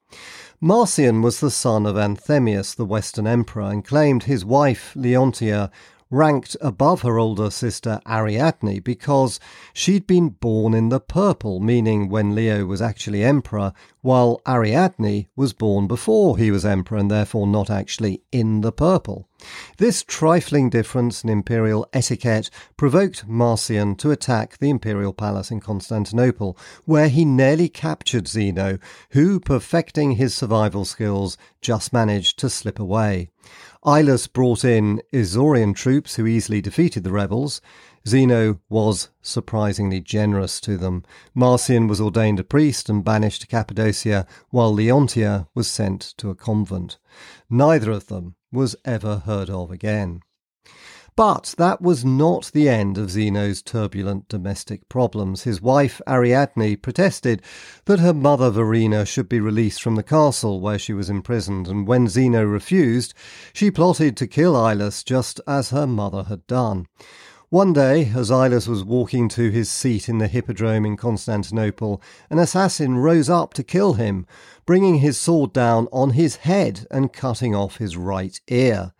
Marcian 0.60 1.20
was 1.20 1.40
the 1.40 1.50
son 1.50 1.84
of 1.84 1.96
Anthemius, 1.96 2.74
the 2.74 2.86
Western 2.86 3.26
emperor, 3.26 3.64
and 3.64 3.84
claimed 3.84 4.22
his 4.22 4.42
wife 4.42 4.94
Leontia 4.96 5.70
ranked 6.10 6.56
above 6.60 7.02
her 7.02 7.18
older 7.18 7.50
sister 7.50 8.00
Ariadne 8.06 8.80
because 8.80 9.40
she'd 9.72 10.06
been 10.06 10.28
born 10.28 10.74
in 10.74 10.88
the 10.88 11.00
purple, 11.00 11.60
meaning 11.60 12.08
when 12.08 12.34
Leo 12.34 12.64
was 12.64 12.80
actually 12.80 13.24
emperor, 13.24 13.72
while 14.02 14.40
Ariadne 14.46 15.26
was 15.34 15.52
born 15.52 15.86
before 15.86 16.38
he 16.38 16.50
was 16.50 16.64
emperor 16.64 16.98
and 16.98 17.10
therefore 17.10 17.46
not 17.46 17.70
actually 17.70 18.22
in 18.30 18.60
the 18.60 18.72
purple. 18.72 19.28
This 19.78 20.02
trifling 20.02 20.70
difference 20.70 21.22
in 21.22 21.28
imperial 21.28 21.86
etiquette 21.92 22.50
provoked 22.76 23.26
Marcian 23.26 23.94
to 23.96 24.10
attack 24.10 24.58
the 24.58 24.70
imperial 24.70 25.12
palace 25.12 25.50
in 25.50 25.60
Constantinople, 25.60 26.56
where 26.84 27.08
he 27.08 27.24
nearly 27.24 27.68
captured 27.68 28.28
Zeno, 28.28 28.78
who, 29.10 29.38
perfecting 29.38 30.12
his 30.12 30.34
survival 30.34 30.84
skills, 30.84 31.36
just 31.60 31.92
managed 31.92 32.38
to 32.38 32.48
slip 32.48 32.78
away. 32.78 33.28
Ilus 33.86 34.26
brought 34.26 34.64
in 34.64 35.00
Isaurian 35.12 35.72
troops 35.72 36.16
who 36.16 36.26
easily 36.26 36.60
defeated 36.60 37.04
the 37.04 37.12
rebels. 37.12 37.60
Zeno 38.04 38.58
was 38.68 39.10
surprisingly 39.22 40.00
generous 40.00 40.60
to 40.62 40.76
them. 40.76 41.04
Marcian 41.36 41.86
was 41.86 42.00
ordained 42.00 42.40
a 42.40 42.44
priest 42.44 42.88
and 42.88 43.04
banished 43.04 43.42
to 43.42 43.46
Cappadocia, 43.46 44.26
while 44.50 44.74
Leontia 44.74 45.46
was 45.54 45.68
sent 45.68 46.14
to 46.16 46.30
a 46.30 46.34
convent. 46.34 46.98
Neither 47.48 47.92
of 47.92 48.08
them 48.08 48.34
was 48.50 48.74
ever 48.84 49.18
heard 49.18 49.48
of 49.48 49.70
again. 49.70 50.22
But 51.16 51.54
that 51.56 51.80
was 51.80 52.04
not 52.04 52.50
the 52.52 52.68
end 52.68 52.98
of 52.98 53.10
Zeno's 53.10 53.62
turbulent 53.62 54.28
domestic 54.28 54.86
problems. 54.90 55.44
His 55.44 55.62
wife 55.62 56.02
Ariadne 56.06 56.76
protested 56.76 57.40
that 57.86 58.00
her 58.00 58.12
mother 58.12 58.50
Verina 58.50 59.06
should 59.06 59.26
be 59.26 59.40
released 59.40 59.82
from 59.82 59.94
the 59.94 60.02
castle 60.02 60.60
where 60.60 60.78
she 60.78 60.92
was 60.92 61.08
imprisoned, 61.08 61.68
and 61.68 61.86
when 61.86 62.06
Zeno 62.06 62.44
refused, 62.44 63.14
she 63.54 63.70
plotted 63.70 64.14
to 64.18 64.26
kill 64.26 64.54
Ilus 64.54 65.02
just 65.02 65.40
as 65.46 65.70
her 65.70 65.86
mother 65.86 66.24
had 66.24 66.46
done. 66.46 66.86
One 67.48 67.72
day, 67.72 68.12
as 68.14 68.30
Ilus 68.30 68.66
was 68.68 68.84
walking 68.84 69.28
to 69.30 69.50
his 69.50 69.70
seat 69.70 70.10
in 70.10 70.18
the 70.18 70.28
Hippodrome 70.28 70.84
in 70.84 70.96
Constantinople, 70.96 72.02
an 72.28 72.38
assassin 72.38 72.98
rose 72.98 73.30
up 73.30 73.54
to 73.54 73.62
kill 73.62 73.94
him, 73.94 74.26
bringing 74.66 74.96
his 74.96 75.16
sword 75.16 75.52
down 75.52 75.88
on 75.92 76.10
his 76.10 76.36
head 76.36 76.86
and 76.90 77.12
cutting 77.12 77.54
off 77.54 77.76
his 77.76 77.96
right 77.96 78.38
ear. 78.48 78.92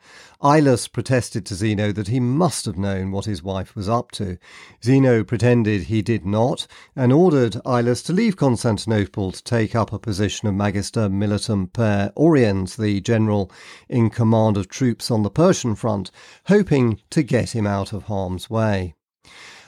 Ilus 0.47 0.87
protested 0.87 1.45
to 1.47 1.57
Zeno 1.57 1.91
that 1.91 2.07
he 2.07 2.21
must 2.21 2.67
have 2.67 2.79
known 2.79 3.11
what 3.11 3.25
his 3.25 3.43
wife 3.43 3.75
was 3.75 3.89
up 3.89 4.13
to. 4.13 4.39
Zeno 4.81 5.25
pretended 5.25 5.83
he 5.83 6.03
did 6.03 6.25
not, 6.25 6.69
and 6.95 7.13
ordered 7.13 7.55
Ilus 7.67 8.01
to 8.05 8.13
leave 8.13 8.37
Constantinople 8.37 9.33
to 9.33 9.43
take 9.43 9.75
up 9.75 9.93
a 9.93 9.99
position 9.99 10.47
of 10.47 10.55
Magister 10.55 11.09
Militum 11.09 11.73
per 11.73 12.13
Oriens, 12.17 12.77
the 12.77 13.01
general 13.01 13.51
in 13.89 14.09
command 14.09 14.57
of 14.57 14.69
troops 14.69 15.11
on 15.11 15.25
the 15.25 15.31
Persian 15.31 15.75
front, 15.75 16.13
hoping 16.47 17.01
to 17.11 17.25
get 17.25 17.51
him 17.51 17.67
out 17.67 17.93
of 17.93 18.05
harm's 18.05 18.49
way. 18.49 18.95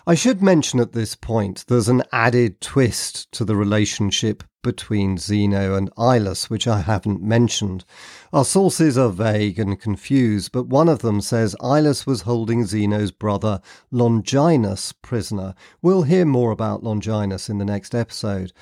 I 0.07 0.15
should 0.15 0.41
mention 0.41 0.79
at 0.79 0.93
this 0.93 1.17
point 1.17 1.65
there's 1.67 1.89
an 1.89 2.05
added 2.13 2.61
twist 2.61 3.33
to 3.33 3.45
the 3.45 3.57
relationship 3.57 4.45
between 4.63 5.19
Zeno 5.19 5.75
and 5.75 5.91
Ilus, 5.97 6.51
which 6.51 6.67
I 6.67 6.81
haven't 6.81 7.23
mentioned. 7.23 7.85
Our 8.33 8.45
sources 8.45 8.99
are 8.99 9.11
vague 9.11 9.59
and 9.59 9.81
confused, 9.81 10.53
but 10.53 10.67
one 10.67 10.89
of 10.89 10.99
them 10.99 11.21
says 11.21 11.57
Ilus 11.61 12.07
was 12.07 12.23
holding 12.23 12.67
Zeno's 12.67 13.11
brother 13.11 13.61
Longinus 13.91 14.93
prisoner. 14.93 15.55
We'll 15.81 16.03
hear 16.03 16.25
more 16.25 16.51
about 16.51 16.83
Longinus 16.83 17.49
in 17.49 17.59
the 17.59 17.65
next 17.65 17.95
episode. 17.95 18.53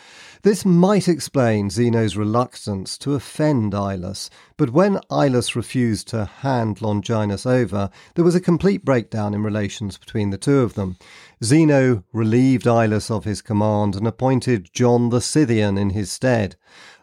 This 0.42 0.64
might 0.64 1.08
explain 1.08 1.70
Zeno's 1.70 2.16
reluctance 2.16 2.96
to 2.98 3.14
offend 3.14 3.74
Ilus, 3.74 4.30
but 4.56 4.70
when 4.70 5.00
Ilus 5.10 5.56
refused 5.56 6.08
to 6.08 6.26
hand 6.26 6.80
Longinus 6.80 7.46
over, 7.46 7.90
there 8.14 8.24
was 8.24 8.34
a 8.34 8.40
complete 8.40 8.84
breakdown 8.84 9.34
in 9.34 9.42
relations 9.42 9.98
between 9.98 10.30
the 10.30 10.38
two 10.38 10.60
of 10.60 10.74
them. 10.74 10.96
Zeno 11.44 12.02
relieved 12.14 12.66
Ilus 12.66 13.10
of 13.10 13.24
his 13.24 13.42
command 13.42 13.94
and 13.94 14.06
appointed 14.06 14.70
John 14.72 15.10
the 15.10 15.20
Scythian 15.20 15.76
in 15.76 15.90
his 15.90 16.10
stead. 16.10 16.56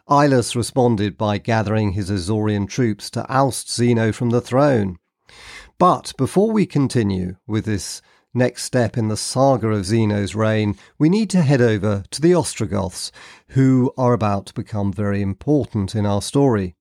Ilus 0.08 0.56
responded 0.56 1.16
by 1.16 1.38
gathering 1.38 1.92
his 1.92 2.10
Isaurian 2.10 2.68
troops 2.68 3.10
to 3.10 3.24
oust 3.28 3.72
Zeno 3.72 4.10
from 4.10 4.30
the 4.30 4.40
throne. 4.40 4.98
But 5.78 6.12
before 6.18 6.50
we 6.50 6.66
continue 6.66 7.36
with 7.46 7.64
this 7.64 8.02
next 8.34 8.64
step 8.64 8.98
in 8.98 9.06
the 9.06 9.16
saga 9.16 9.68
of 9.68 9.86
Zeno's 9.86 10.34
reign, 10.34 10.76
we 10.98 11.08
need 11.08 11.30
to 11.30 11.42
head 11.42 11.60
over 11.60 12.02
to 12.10 12.20
the 12.20 12.34
Ostrogoths, 12.34 13.12
who 13.50 13.92
are 13.96 14.12
about 14.12 14.46
to 14.46 14.54
become 14.54 14.92
very 14.92 15.22
important 15.22 15.94
in 15.94 16.04
our 16.04 16.20
story. 16.20 16.74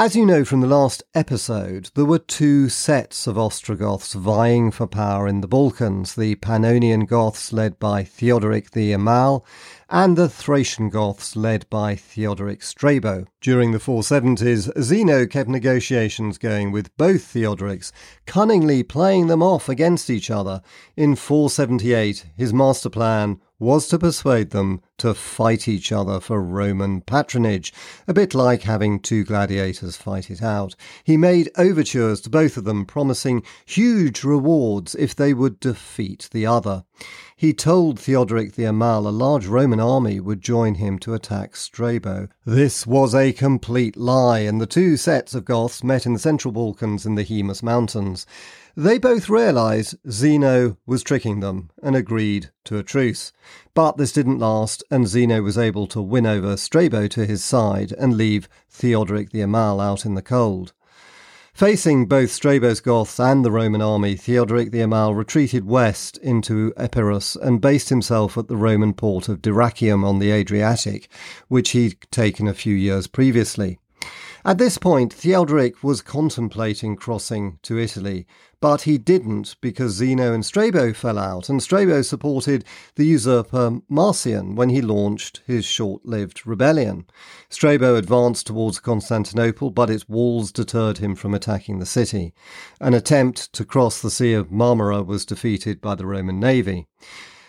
As 0.00 0.14
you 0.14 0.24
know 0.24 0.44
from 0.44 0.60
the 0.60 0.68
last 0.68 1.02
episode, 1.12 1.90
there 1.96 2.04
were 2.04 2.20
two 2.20 2.68
sets 2.68 3.26
of 3.26 3.36
Ostrogoths 3.36 4.12
vying 4.12 4.70
for 4.70 4.86
power 4.86 5.26
in 5.26 5.40
the 5.40 5.48
Balkans 5.48 6.14
the 6.14 6.36
Pannonian 6.36 7.04
Goths 7.04 7.52
led 7.52 7.80
by 7.80 8.04
Theodoric 8.04 8.70
the 8.70 8.92
Amal, 8.92 9.44
and 9.90 10.16
the 10.16 10.28
Thracian 10.28 10.88
Goths 10.88 11.34
led 11.34 11.68
by 11.68 11.96
Theodoric 11.96 12.62
Strabo. 12.62 13.26
During 13.40 13.72
the 13.72 13.80
470s, 13.80 14.70
Zeno 14.80 15.26
kept 15.26 15.48
negotiations 15.48 16.38
going 16.38 16.70
with 16.70 16.96
both 16.96 17.22
Theodorics, 17.24 17.90
cunningly 18.24 18.84
playing 18.84 19.26
them 19.26 19.42
off 19.42 19.68
against 19.68 20.10
each 20.10 20.30
other. 20.30 20.62
In 20.96 21.16
478, 21.16 22.24
his 22.36 22.54
master 22.54 22.88
plan 22.88 23.40
was 23.58 23.88
to 23.88 23.98
persuade 23.98 24.50
them 24.50 24.80
to 24.98 25.14
fight 25.14 25.66
each 25.66 25.90
other 25.90 26.20
for 26.20 26.42
Roman 26.42 27.00
patronage, 27.00 27.72
a 28.06 28.14
bit 28.14 28.34
like 28.34 28.62
having 28.62 29.00
two 29.00 29.24
gladiators 29.24 29.96
fight 29.96 30.30
it 30.30 30.42
out. 30.42 30.76
He 31.04 31.16
made 31.16 31.50
overtures 31.56 32.20
to 32.22 32.30
both 32.30 32.56
of 32.56 32.64
them, 32.64 32.84
promising 32.84 33.42
huge 33.66 34.22
rewards 34.24 34.94
if 34.94 35.14
they 35.14 35.34
would 35.34 35.60
defeat 35.60 36.28
the 36.32 36.46
other. 36.46 36.84
He 37.36 37.54
told 37.54 38.00
Theodoric 38.00 38.54
the 38.54 38.64
Amal 38.64 39.06
a 39.06 39.10
large 39.10 39.46
Roman 39.46 39.78
army 39.78 40.18
would 40.18 40.40
join 40.40 40.74
him 40.74 40.98
to 40.98 41.14
attack 41.14 41.54
Strabo. 41.54 42.26
This 42.44 42.84
was 42.84 43.14
a 43.14 43.32
complete 43.32 43.96
lie, 43.96 44.40
and 44.40 44.60
the 44.60 44.66
two 44.66 44.96
sets 44.96 45.34
of 45.36 45.44
Goths 45.44 45.84
met 45.84 46.04
in 46.04 46.14
the 46.14 46.18
central 46.18 46.50
Balkans 46.50 47.06
in 47.06 47.14
the 47.14 47.24
Haemus 47.24 47.62
Mountains. 47.62 48.26
They 48.78 48.98
both 48.98 49.28
realised 49.28 49.96
Zeno 50.08 50.76
was 50.86 51.02
tricking 51.02 51.40
them 51.40 51.70
and 51.82 51.96
agreed 51.96 52.52
to 52.66 52.78
a 52.78 52.84
truce. 52.84 53.32
But 53.74 53.96
this 53.96 54.12
didn't 54.12 54.38
last, 54.38 54.84
and 54.88 55.08
Zeno 55.08 55.42
was 55.42 55.58
able 55.58 55.88
to 55.88 56.00
win 56.00 56.26
over 56.26 56.56
Strabo 56.56 57.08
to 57.08 57.26
his 57.26 57.42
side 57.42 57.90
and 57.98 58.16
leave 58.16 58.48
Theodoric 58.70 59.30
the 59.30 59.40
Amal 59.40 59.80
out 59.80 60.06
in 60.06 60.14
the 60.14 60.22
cold. 60.22 60.74
Facing 61.52 62.06
both 62.06 62.30
Strabo's 62.30 62.78
Goths 62.78 63.18
and 63.18 63.44
the 63.44 63.50
Roman 63.50 63.82
army, 63.82 64.14
Theodoric 64.14 64.70
the 64.70 64.82
Amal 64.82 65.12
retreated 65.12 65.64
west 65.64 66.16
into 66.18 66.72
Epirus 66.76 67.34
and 67.34 67.60
based 67.60 67.88
himself 67.88 68.38
at 68.38 68.46
the 68.46 68.56
Roman 68.56 68.94
port 68.94 69.28
of 69.28 69.42
Dyrrachium 69.42 70.04
on 70.04 70.20
the 70.20 70.30
Adriatic, 70.30 71.08
which 71.48 71.70
he'd 71.70 71.96
taken 72.12 72.46
a 72.46 72.54
few 72.54 72.76
years 72.76 73.08
previously. 73.08 73.80
At 74.48 74.56
this 74.56 74.78
point, 74.78 75.12
Theodoric 75.12 75.84
was 75.84 76.00
contemplating 76.00 76.96
crossing 76.96 77.58
to 77.64 77.76
Italy, 77.76 78.26
but 78.62 78.80
he 78.80 78.96
didn't 78.96 79.56
because 79.60 79.92
Zeno 79.92 80.32
and 80.32 80.42
Strabo 80.42 80.94
fell 80.94 81.18
out, 81.18 81.50
and 81.50 81.62
Strabo 81.62 82.00
supported 82.00 82.64
the 82.94 83.04
usurper 83.04 83.82
Marcian 83.90 84.54
when 84.54 84.70
he 84.70 84.80
launched 84.80 85.42
his 85.46 85.66
short 85.66 86.06
lived 86.06 86.46
rebellion. 86.46 87.04
Strabo 87.50 87.96
advanced 87.96 88.46
towards 88.46 88.80
Constantinople, 88.80 89.68
but 89.68 89.90
its 89.90 90.08
walls 90.08 90.50
deterred 90.50 90.96
him 90.96 91.14
from 91.14 91.34
attacking 91.34 91.78
the 91.78 91.84
city. 91.84 92.32
An 92.80 92.94
attempt 92.94 93.52
to 93.52 93.66
cross 93.66 94.00
the 94.00 94.10
Sea 94.10 94.32
of 94.32 94.50
Marmara 94.50 95.04
was 95.04 95.26
defeated 95.26 95.78
by 95.82 95.94
the 95.94 96.06
Roman 96.06 96.40
navy. 96.40 96.86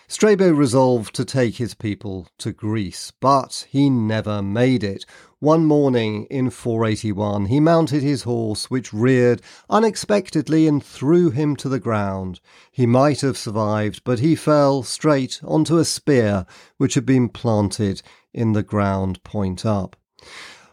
Strabo 0.06 0.50
resolved 0.50 1.14
to 1.14 1.24
take 1.24 1.54
his 1.54 1.72
people 1.72 2.26
to 2.36 2.52
Greece, 2.52 3.12
but 3.20 3.64
he 3.70 3.88
never 3.88 4.42
made 4.42 4.82
it. 4.82 5.06
One 5.40 5.64
morning 5.64 6.24
in 6.24 6.50
481, 6.50 7.46
he 7.46 7.60
mounted 7.60 8.02
his 8.02 8.24
horse, 8.24 8.70
which 8.70 8.92
reared 8.92 9.40
unexpectedly 9.70 10.68
and 10.68 10.84
threw 10.84 11.30
him 11.30 11.56
to 11.56 11.68
the 11.70 11.80
ground. 11.80 12.40
He 12.70 12.84
might 12.84 13.22
have 13.22 13.38
survived, 13.38 14.04
but 14.04 14.18
he 14.18 14.36
fell 14.36 14.82
straight 14.82 15.40
onto 15.42 15.78
a 15.78 15.86
spear 15.86 16.44
which 16.76 16.92
had 16.92 17.06
been 17.06 17.30
planted 17.30 18.02
in 18.34 18.52
the 18.52 18.62
ground 18.62 19.24
point 19.24 19.64
up. 19.64 19.96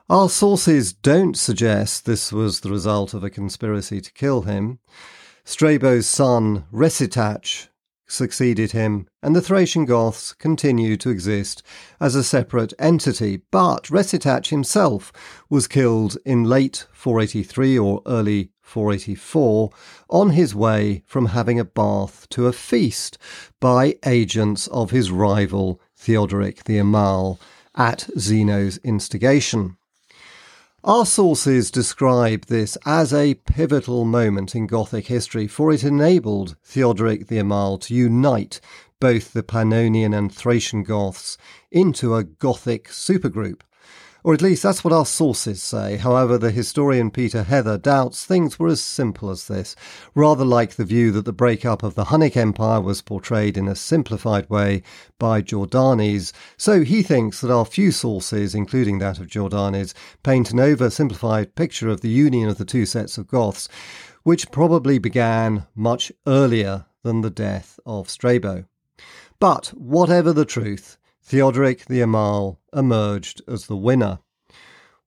Our 0.09 0.27
sources 0.27 0.91
don't 0.91 1.38
suggest 1.38 2.05
this 2.05 2.33
was 2.33 2.59
the 2.59 2.69
result 2.69 3.13
of 3.13 3.24
a 3.24 3.29
conspiracy 3.29 4.01
to 4.01 4.12
kill 4.12 4.41
him. 4.41 4.79
Strabo's 5.45 6.07
son, 6.07 6.65
Recitach, 6.74 7.69
succeeded 8.07 8.71
him, 8.71 9.07
and 9.21 9.35
the 9.35 9.41
Thracian 9.41 9.85
Goths 9.85 10.33
continued 10.33 10.99
to 11.01 11.09
exist 11.09 11.61
as 11.99 12.15
a 12.15 12.23
separate 12.23 12.73
entity. 12.79 13.41
But 13.51 13.85
Recitach 13.85 14.47
himself 14.47 15.11
was 15.49 15.67
killed 15.67 16.17
in 16.25 16.43
late 16.43 16.87
483 16.91 17.77
or 17.77 18.01
early 18.05 18.51
484 18.61 19.69
on 20.09 20.31
his 20.31 20.55
way 20.55 21.03
from 21.05 21.27
having 21.27 21.59
a 21.59 21.65
bath 21.65 22.27
to 22.29 22.47
a 22.47 22.53
feast 22.53 23.17
by 23.59 23.97
agents 24.05 24.67
of 24.67 24.91
his 24.91 25.11
rival 25.11 25.81
Theodoric 25.95 26.63
the 26.65 26.77
Amal 26.77 27.39
at 27.75 28.09
Zeno's 28.17 28.77
instigation. 28.77 29.77
Our 30.88 31.06
sources 31.06 31.70
describe 31.70 32.46
this 32.46 32.77
as 32.86 33.13
a 33.13 33.34
pivotal 33.34 34.06
moment 34.06 34.56
in 34.56 34.67
Gothic 34.67 35.08
history, 35.08 35.46
for 35.46 35.74
it 35.74 35.84
enabled 35.84 36.56
Theodoric 36.63 37.27
the 37.27 37.39
Amal 37.39 37.77
to 37.79 37.94
unite 37.94 38.62
both 39.01 39.34
the 39.34 39.44
Pannonian 39.44 40.17
and 40.17 40.34
Thracian 40.34 40.84
Goths 40.84 41.38
into 41.72 42.15
a 42.15 42.24
Gothic 42.24 42.88
supergroup. 42.88 43.63
Or 44.27 44.34
at 44.34 44.41
least 44.41 44.63
that's 44.63 44.84
what 44.84 44.91
our 44.91 45.05
sources 45.05 45.63
say. 45.63 45.96
However, 45.96 46.38
the 46.38 46.51
historian 46.51 47.12
Peter 47.12 47.43
Heather 47.43 47.77
doubts 47.77 48.25
things 48.25 48.60
were 48.60 48.67
as 48.67 48.81
simple 48.81 49.29
as 49.29 49.48
this, 49.48 49.74
rather 50.15 50.43
like 50.43 50.75
the 50.75 50.84
view 50.84 51.13
that 51.13 51.24
the 51.24 51.31
breakup 51.31 51.81
of 51.81 51.96
the 51.96 52.03
Hunnic 52.03 52.36
Empire 52.36 52.81
was 52.81 53.01
portrayed 53.01 53.55
in 53.57 53.69
a 53.69 53.74
simplified 53.74 54.50
way 54.50 54.84
by 55.17 55.41
Jordanes. 55.41 56.34
So 56.57 56.84
he 56.84 57.03
thinks 57.03 57.39
that 57.39 57.53
our 57.53 57.63
few 57.63 57.89
sources, 57.93 58.54
including 58.54 58.99
that 58.99 59.17
of 59.17 59.28
Jordanes, 59.28 59.93
paint 60.23 60.51
an 60.51 60.58
oversimplified 60.58 61.56
picture 61.56 61.88
of 61.88 62.01
the 62.01 62.10
union 62.10 62.49
of 62.49 62.58
the 62.58 62.65
two 62.65 62.86
sets 62.86 63.17
of 63.17 63.30
Goths, 63.30 63.69
which 64.23 64.51
probably 64.51 64.99
began 64.99 65.67
much 65.73 66.12
earlier 66.28 66.86
than 67.01 67.21
the 67.21 67.30
death 67.30 67.80
of 67.86 68.10
Strabo. 68.10 68.65
But 69.39 69.67
whatever 69.67 70.34
the 70.34 70.43
truth, 70.43 70.97
Theodoric 71.23 71.86
the 71.88 71.99
Amal 71.99 72.60
emerged 72.73 73.41
as 73.47 73.67
the 73.67 73.75
winner. 73.75 74.19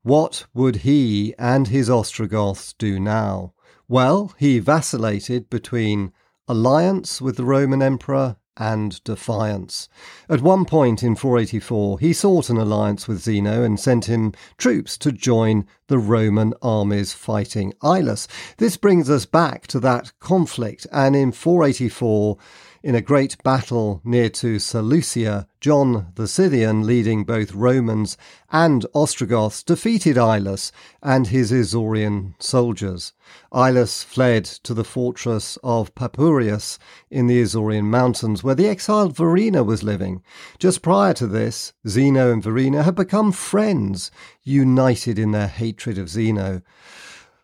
What 0.03 0.47
would 0.55 0.77
he 0.77 1.35
and 1.39 1.69
his 1.69 1.91
Ostrogoths 1.91 2.73
do 2.73 2.99
now? 2.99 3.53
Well, 3.87 4.33
he 4.39 4.59
vacillated 4.59 5.51
between 5.51 6.13
alliance 6.49 7.21
with 7.21 7.37
the 7.37 7.45
Roman 7.45 7.83
Emperor 7.83 8.37
and 8.57 9.03
defiance. 9.05 9.91
At 10.29 10.41
one 10.41 10.65
point 10.65 11.03
in 11.03 11.17
484, 11.17 12.01
he 12.01 12.15
sought 12.15 12.49
an 12.49 12.57
alliance 12.57 13.07
with 13.07 13.21
Zeno 13.21 13.63
and 13.63 13.79
sent 13.79 14.07
him 14.07 14.33
troops 14.57 14.97
to 14.99 15.13
join 15.13 15.67
the 15.89 15.99
Roman 15.99 16.55
armies 16.63 17.13
fighting 17.13 17.75
Ilus. 17.83 18.27
This 18.57 18.79
brings 18.79 19.11
us 19.11 19.27
back 19.27 19.67
to 19.67 19.81
that 19.81 20.13
conflict, 20.19 20.87
and 20.93 21.15
in 21.15 21.31
484, 21.31 22.39
in 22.83 22.95
a 22.95 23.01
great 23.01 23.43
battle 23.43 24.01
near 24.05 24.31
to 24.31 24.59
Seleucia, 24.59 25.47
John 25.61 26.13
the 26.15 26.27
Scythian, 26.27 26.87
leading 26.87 27.25
both 27.25 27.55
Romans 27.55 28.17
and 28.51 28.87
Ostrogoths, 28.95 29.63
defeated 29.63 30.17
Ilus 30.17 30.73
and 31.03 31.27
his 31.27 31.53
Isaurian 31.53 32.35
soldiers. 32.39 33.13
Ilus 33.53 34.03
fled 34.03 34.45
to 34.45 34.73
the 34.73 34.85
fortress 34.85 35.59
of 35.63 35.95
Papirius 35.95 36.79
in 37.11 37.27
the 37.27 37.43
Isaurian 37.43 37.85
mountains, 37.85 38.43
where 38.43 38.55
the 38.55 38.69
exiled 38.69 39.15
Verina 39.15 39.65
was 39.65 39.83
living. 39.83 40.23
Just 40.59 40.81
prior 40.81 41.13
to 41.15 41.27
this, 41.27 41.75
Zeno 41.87 42.33
and 42.33 42.43
Verina 42.43 42.85
had 42.85 42.95
become 42.95 43.33
friends, 43.33 44.11
united 44.43 45.19
in 45.19 45.33
their 45.33 45.49
hatred 45.49 45.99
of 45.99 46.09
Zeno. 46.09 46.63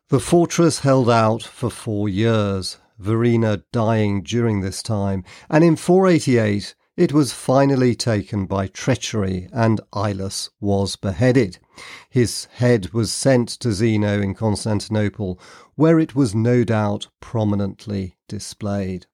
The 0.08 0.20
fortress 0.20 0.78
held 0.80 1.10
out 1.10 1.42
for 1.42 1.68
four 1.68 2.08
years. 2.08 2.78
Verina 3.00 3.62
dying 3.72 4.22
during 4.22 4.60
this 4.60 4.82
time, 4.82 5.24
and 5.50 5.62
in 5.62 5.76
488 5.76 6.74
it 6.96 7.12
was 7.12 7.32
finally 7.32 7.94
taken 7.94 8.46
by 8.46 8.66
treachery 8.66 9.48
and 9.52 9.80
Ilus 9.92 10.48
was 10.60 10.96
beheaded. 10.96 11.58
His 12.08 12.46
head 12.54 12.94
was 12.94 13.12
sent 13.12 13.50
to 13.60 13.72
Zeno 13.72 14.20
in 14.22 14.34
Constantinople, 14.34 15.38
where 15.74 15.98
it 15.98 16.14
was 16.14 16.34
no 16.34 16.64
doubt 16.64 17.08
prominently 17.20 18.16
displayed. 18.28 19.06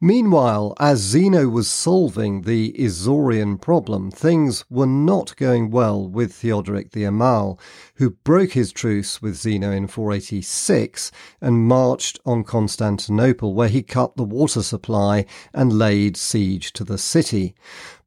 Meanwhile, 0.00 0.74
as 0.78 1.00
Zeno 1.00 1.48
was 1.48 1.68
solving 1.68 2.42
the 2.42 2.72
Isaurian 2.78 3.60
problem, 3.60 4.12
things 4.12 4.64
were 4.70 4.86
not 4.86 5.34
going 5.36 5.70
well 5.70 6.08
with 6.08 6.32
Theodoric 6.32 6.92
the 6.92 7.02
Amal, 7.02 7.58
who 7.96 8.10
broke 8.10 8.52
his 8.52 8.70
truce 8.70 9.20
with 9.20 9.34
Zeno 9.34 9.72
in 9.72 9.88
486 9.88 11.10
and 11.40 11.66
marched 11.66 12.20
on 12.24 12.44
Constantinople, 12.44 13.54
where 13.54 13.68
he 13.68 13.82
cut 13.82 14.16
the 14.16 14.22
water 14.22 14.62
supply 14.62 15.26
and 15.52 15.76
laid 15.76 16.16
siege 16.16 16.72
to 16.74 16.84
the 16.84 16.98
city 16.98 17.56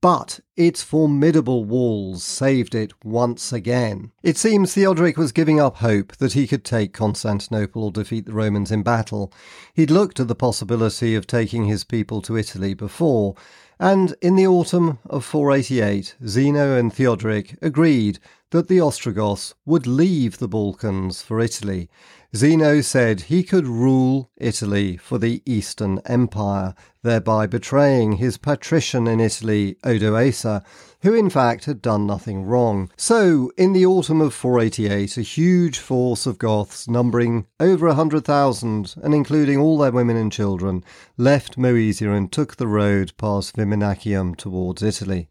but 0.01 0.39
its 0.57 0.81
formidable 0.81 1.63
walls 1.63 2.23
saved 2.23 2.73
it 2.73 2.91
once 3.05 3.53
again. 3.53 4.11
It 4.23 4.35
seems 4.35 4.73
Theodoric 4.73 5.15
was 5.15 5.31
giving 5.31 5.59
up 5.59 5.77
hope 5.77 6.17
that 6.17 6.33
he 6.33 6.47
could 6.47 6.65
take 6.65 6.91
Constantinople 6.91 7.83
or 7.83 7.91
defeat 7.91 8.25
the 8.25 8.33
Romans 8.33 8.71
in 8.71 8.81
battle. 8.81 9.31
He'd 9.75 9.91
looked 9.91 10.19
at 10.19 10.27
the 10.27 10.35
possibility 10.35 11.13
of 11.13 11.27
taking 11.27 11.65
his 11.65 11.80
people 11.83 12.21
to 12.23 12.37
Italy 12.37 12.73
before, 12.73 13.35
and 13.79 14.15
in 14.21 14.35
the 14.35 14.45
autumn 14.45 14.99
of 15.09 15.25
488, 15.25 16.15
Zeno 16.27 16.77
and 16.77 16.93
Theodoric 16.93 17.57
agreed 17.61 18.19
that 18.51 18.67
the 18.67 18.79
Ostrogoths 18.79 19.55
would 19.65 19.87
leave 19.87 20.37
the 20.37 20.47
Balkans 20.47 21.21
for 21.21 21.39
Italy. 21.39 21.89
Zeno 22.33 22.79
said 22.79 23.21
he 23.21 23.43
could 23.43 23.67
rule 23.67 24.31
Italy 24.37 24.95
for 24.95 25.17
the 25.17 25.43
Eastern 25.45 25.99
Empire, 26.05 26.73
thereby 27.03 27.45
betraying 27.45 28.13
his 28.13 28.37
patrician 28.37 29.05
in 29.05 29.19
Italy, 29.19 29.75
Odoacer, 29.83 30.63
who 31.01 31.13
in 31.13 31.29
fact 31.29 31.65
had 31.65 31.81
done 31.81 32.07
nothing 32.07 32.43
wrong. 32.43 32.89
So, 32.95 33.51
in 33.57 33.73
the 33.73 33.85
autumn 33.85 34.21
of 34.21 34.33
488, 34.33 35.17
a 35.17 35.21
huge 35.21 35.79
force 35.79 36.25
of 36.25 36.37
Goths, 36.37 36.87
numbering 36.87 37.47
over 37.59 37.87
a 37.87 37.95
hundred 37.95 38.23
thousand 38.23 38.95
and 39.03 39.13
including 39.13 39.59
all 39.59 39.77
their 39.77 39.91
women 39.91 40.15
and 40.15 40.31
children, 40.31 40.85
left 41.17 41.57
Moesia 41.57 42.15
and 42.15 42.31
took 42.31 42.55
the 42.55 42.67
road 42.67 43.11
past 43.17 43.57
Viminacium 43.57 44.37
towards 44.37 44.81
Italy. 44.81 45.27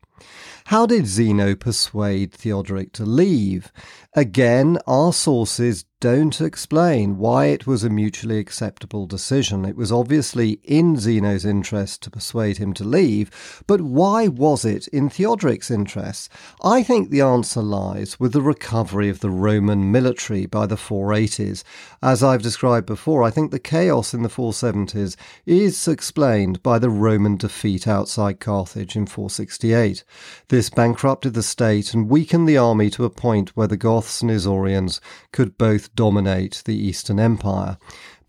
How 0.67 0.85
did 0.85 1.07
Zeno 1.07 1.55
persuade 1.55 2.33
Theodoric 2.33 2.93
to 2.93 3.07
leave? 3.07 3.73
Again, 4.15 4.79
our 4.87 5.15
sources 5.15 5.87
don't 6.01 6.41
explain 6.41 7.19
why 7.19 7.45
it 7.47 7.67
was 7.67 7.85
a 7.85 7.91
mutually 7.91 8.39
acceptable 8.39 9.05
decision. 9.05 9.67
It 9.67 9.77
was 9.77 9.93
obviously 9.93 10.59
in 10.65 10.97
Zeno's 10.97 11.45
interest 11.45 12.03
to 12.03 12.11
persuade 12.11 12.57
him 12.57 12.73
to 12.75 12.85
leave, 12.85 13.63
but 13.67 13.83
why 13.83 14.27
was 14.27 14.65
it 14.65 14.89
in 14.89 15.11
Theodoric's 15.11 15.71
interest? 15.71 16.31
I 16.65 16.83
think 16.83 17.11
the 17.11 17.21
answer 17.21 17.61
lies 17.61 18.19
with 18.19 18.33
the 18.33 18.41
recovery 18.41 19.11
of 19.11 19.21
the 19.21 19.29
Roman 19.29 19.93
military 19.93 20.47
by 20.47 20.65
the 20.65 20.77
480s. 20.77 21.65
As 22.03 22.23
I've 22.23 22.41
described 22.41 22.87
before, 22.87 23.23
I 23.23 23.31
think 23.31 23.51
the 23.51 23.59
chaos 23.59 24.15
in 24.15 24.23
the 24.23 24.31
470s 24.31 25.17
is 25.45 25.87
explained 25.87 26.63
by 26.63 26.79
the 26.79 26.89
Roman 26.89 27.37
defeat 27.37 27.87
outside 27.87 28.41
Carthage 28.41 28.97
in 28.97 29.05
468. 29.05 30.03
This 30.49 30.71
bankrupted 30.71 31.35
the 31.35 31.43
state 31.43 31.93
and 31.93 32.09
weakened 32.09 32.49
the 32.49 32.57
army 32.57 32.89
to 32.89 33.05
a 33.05 33.11
point 33.11 33.55
where 33.55 33.67
the 33.67 33.77
Goths 33.77 34.23
and 34.23 34.31
Isaurians 34.31 34.99
could 35.31 35.59
both 35.59 35.90
dominate 35.95 36.63
the 36.65 36.75
Eastern 36.77 37.19
Empire. 37.19 37.79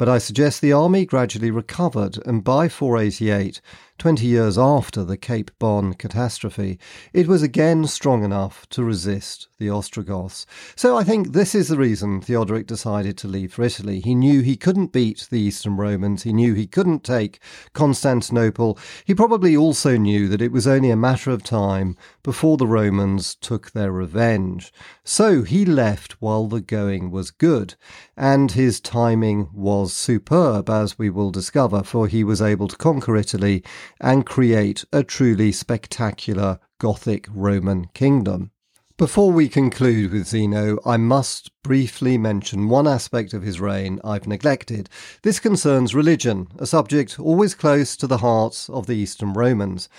But 0.02 0.10
I 0.10 0.18
suggest 0.18 0.62
the 0.62 0.74
army 0.74 1.06
gradually 1.06 1.52
recovered, 1.52 2.18
and 2.26 2.44
by 2.44 2.70
488 2.70 3.62
Twenty 4.02 4.26
years 4.26 4.58
after 4.58 5.04
the 5.04 5.16
Cape 5.16 5.52
Bon 5.60 5.94
catastrophe, 5.94 6.80
it 7.14 7.28
was 7.28 7.44
again 7.44 7.86
strong 7.86 8.24
enough 8.24 8.68
to 8.70 8.84
resist 8.84 9.48
the 9.60 9.70
Ostrogoths. 9.70 10.48
So 10.76 10.98
I 10.98 11.04
think 11.04 11.34
this 11.34 11.54
is 11.54 11.68
the 11.68 11.78
reason 11.78 12.20
Theodoric 12.20 12.66
decided 12.66 13.16
to 13.20 13.28
leave 13.28 13.54
for 13.54 13.62
Italy. 13.62 14.00
He 14.00 14.16
knew 14.16 14.42
he 14.42 14.58
couldn't 14.58 14.92
beat 14.92 15.28
the 15.30 15.40
Eastern 15.40 15.78
Romans, 15.78 16.24
he 16.24 16.34
knew 16.34 16.56
he 16.56 16.66
couldn't 16.66 17.04
take 17.04 17.40
Constantinople. 17.74 18.76
He 19.06 19.14
probably 19.14 19.56
also 19.56 19.98
knew 19.98 20.28
that 20.30 20.42
it 20.42 20.52
was 20.52 20.66
only 20.66 20.90
a 20.90 20.96
matter 20.96 21.30
of 21.30 21.44
time 21.44 21.96
before 22.24 22.58
the 22.58 22.66
Romans 22.66 23.36
took 23.36 23.70
their 23.70 23.92
revenge. 23.92 24.74
So 25.04 25.44
he 25.44 25.64
left 25.64 26.20
while 26.20 26.48
the 26.48 26.60
going 26.60 27.12
was 27.12 27.30
good, 27.30 27.76
and 28.18 28.54
his 28.54 28.80
timing 28.80 29.52
was 29.54 29.91
superb, 29.94 30.70
as 30.70 30.98
we 30.98 31.10
will 31.10 31.32
discover, 31.32 31.84
for 31.84 32.08
he 32.08 32.24
was 32.24 32.42
able 32.42 32.68
to 32.68 32.78
conquer 32.78 33.16
Italy 33.16 33.64
and 34.00 34.26
create 34.26 34.86
a 34.92 35.04
truly 35.04 35.52
spectacular 35.52 36.60
Gothic 36.80 37.28
Roman 37.32 37.86
kingdom. 37.94 38.52
Before 38.98 39.32
we 39.32 39.50
conclude 39.50 40.12
with 40.12 40.28
Zeno, 40.28 40.78
I 40.86 40.98
must 40.98 41.50
briefly 41.64 42.20
mention 42.20 42.70
one 42.70 42.88
aspect 42.88 43.34
of 43.34 43.42
his 43.42 43.60
reign 43.60 44.00
I've 44.04 44.28
neglected. 44.28 44.90
This 45.24 45.40
concerns 45.40 45.96
religion, 45.96 46.50
a 46.60 46.68
subject 46.68 47.20
always 47.20 47.56
close 47.56 47.98
to 47.98 48.06
the 48.06 48.20
hearts 48.20 48.70
of 48.70 48.86
the 48.86 48.94
Eastern 48.94 49.34
Romans. 49.34 49.90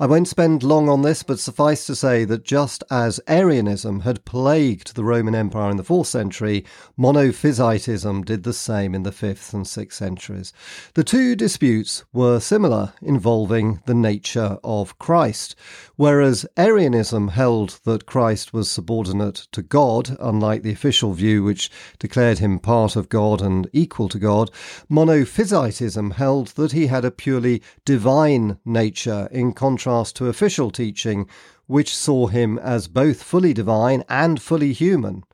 I 0.00 0.06
won't 0.06 0.28
spend 0.28 0.62
long 0.62 0.88
on 0.88 1.02
this, 1.02 1.24
but 1.24 1.40
suffice 1.40 1.84
to 1.86 1.96
say 1.96 2.24
that 2.24 2.44
just 2.44 2.84
as 2.88 3.18
Arianism 3.26 4.02
had 4.02 4.24
plagued 4.24 4.94
the 4.94 5.02
Roman 5.02 5.34
Empire 5.34 5.72
in 5.72 5.76
the 5.76 5.82
4th 5.82 6.06
century, 6.06 6.64
Monophysitism 6.96 8.24
did 8.24 8.44
the 8.44 8.52
same 8.52 8.94
in 8.94 9.02
the 9.02 9.10
5th 9.10 9.52
and 9.52 9.64
6th 9.64 9.94
centuries. 9.94 10.52
The 10.94 11.02
two 11.02 11.34
disputes 11.34 12.04
were 12.12 12.38
similar, 12.38 12.92
involving 13.02 13.80
the 13.86 13.94
nature 13.94 14.58
of 14.62 15.00
Christ. 15.00 15.56
Whereas 15.96 16.46
Arianism 16.56 17.26
held 17.26 17.80
that 17.82 18.06
Christ 18.06 18.52
was 18.52 18.70
subordinate 18.70 19.48
to 19.50 19.62
God, 19.62 20.16
unlike 20.20 20.62
the 20.62 20.70
official 20.70 21.12
view 21.12 21.42
which 21.42 21.72
declared 21.98 22.38
him 22.38 22.60
part 22.60 22.94
of 22.94 23.08
God 23.08 23.42
and 23.42 23.68
equal 23.72 24.08
to 24.10 24.20
God, 24.20 24.52
Monophysitism 24.88 26.12
held 26.12 26.48
that 26.54 26.70
he 26.70 26.86
had 26.86 27.04
a 27.04 27.10
purely 27.10 27.64
divine 27.84 28.58
nature 28.64 29.28
in 29.32 29.52
contrast 29.52 29.87
contrast 29.88 30.16
to 30.16 30.26
official 30.26 30.70
teaching, 30.70 31.26
which 31.66 31.96
saw 31.96 32.26
him 32.26 32.58
as 32.58 32.88
both 32.88 33.22
fully 33.22 33.54
divine 33.54 34.04
and 34.06 34.40
fully 34.40 34.74
human. 34.74 35.24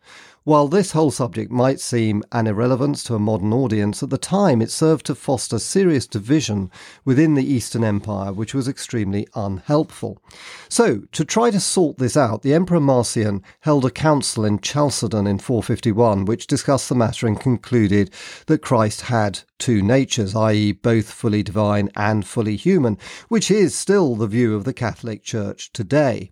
While 0.46 0.68
this 0.68 0.92
whole 0.92 1.10
subject 1.10 1.50
might 1.50 1.80
seem 1.80 2.22
an 2.30 2.46
irrelevance 2.46 3.02
to 3.04 3.14
a 3.14 3.18
modern 3.18 3.54
audience, 3.54 4.02
at 4.02 4.10
the 4.10 4.18
time 4.18 4.60
it 4.60 4.70
served 4.70 5.06
to 5.06 5.14
foster 5.14 5.58
serious 5.58 6.06
division 6.06 6.70
within 7.02 7.32
the 7.32 7.50
Eastern 7.50 7.82
Empire, 7.82 8.30
which 8.30 8.52
was 8.52 8.68
extremely 8.68 9.26
unhelpful. 9.34 10.20
So, 10.68 11.04
to 11.12 11.24
try 11.24 11.50
to 11.50 11.58
sort 11.58 11.96
this 11.96 12.14
out, 12.14 12.42
the 12.42 12.52
Emperor 12.52 12.78
Marcian 12.80 13.42
held 13.60 13.86
a 13.86 13.90
council 13.90 14.44
in 14.44 14.58
Chalcedon 14.58 15.26
in 15.26 15.38
451, 15.38 16.26
which 16.26 16.46
discussed 16.46 16.90
the 16.90 16.94
matter 16.94 17.26
and 17.26 17.40
concluded 17.40 18.10
that 18.44 18.60
Christ 18.60 19.00
had 19.00 19.40
two 19.58 19.80
natures, 19.80 20.36
i.e., 20.36 20.72
both 20.72 21.10
fully 21.10 21.42
divine 21.42 21.88
and 21.96 22.26
fully 22.26 22.56
human, 22.56 22.98
which 23.28 23.50
is 23.50 23.74
still 23.74 24.14
the 24.14 24.26
view 24.26 24.54
of 24.54 24.64
the 24.64 24.74
Catholic 24.74 25.22
Church 25.22 25.72
today. 25.72 26.30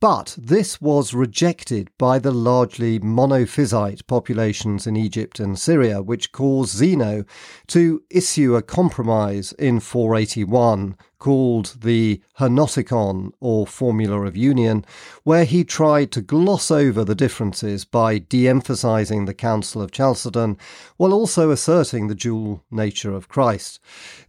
But 0.00 0.36
this 0.36 0.78
was 0.78 1.14
rejected 1.14 1.88
by 1.96 2.18
the 2.18 2.30
largely 2.30 3.00
monophysite 3.00 4.06
populations 4.06 4.86
in 4.86 4.94
Egypt 4.94 5.40
and 5.40 5.58
Syria, 5.58 6.02
which 6.02 6.32
caused 6.32 6.76
Zeno 6.76 7.24
to 7.68 8.02
issue 8.10 8.56
a 8.56 8.62
compromise 8.62 9.52
in 9.52 9.80
481 9.80 10.96
called 11.18 11.76
the 11.80 12.20
Henoticon, 12.38 13.32
or 13.40 13.66
Formula 13.66 14.20
of 14.22 14.36
Union, 14.36 14.84
where 15.24 15.44
he 15.44 15.64
tried 15.64 16.12
to 16.12 16.20
gloss 16.20 16.70
over 16.70 17.04
the 17.04 17.14
differences 17.14 17.84
by 17.84 18.18
de 18.18 18.46
emphasizing 18.48 19.24
the 19.24 19.34
Council 19.34 19.80
of 19.80 19.90
Chalcedon 19.90 20.56
while 20.96 21.12
also 21.12 21.50
asserting 21.50 22.08
the 22.08 22.14
dual 22.14 22.64
nature 22.70 23.12
of 23.12 23.28
Christ. 23.28 23.80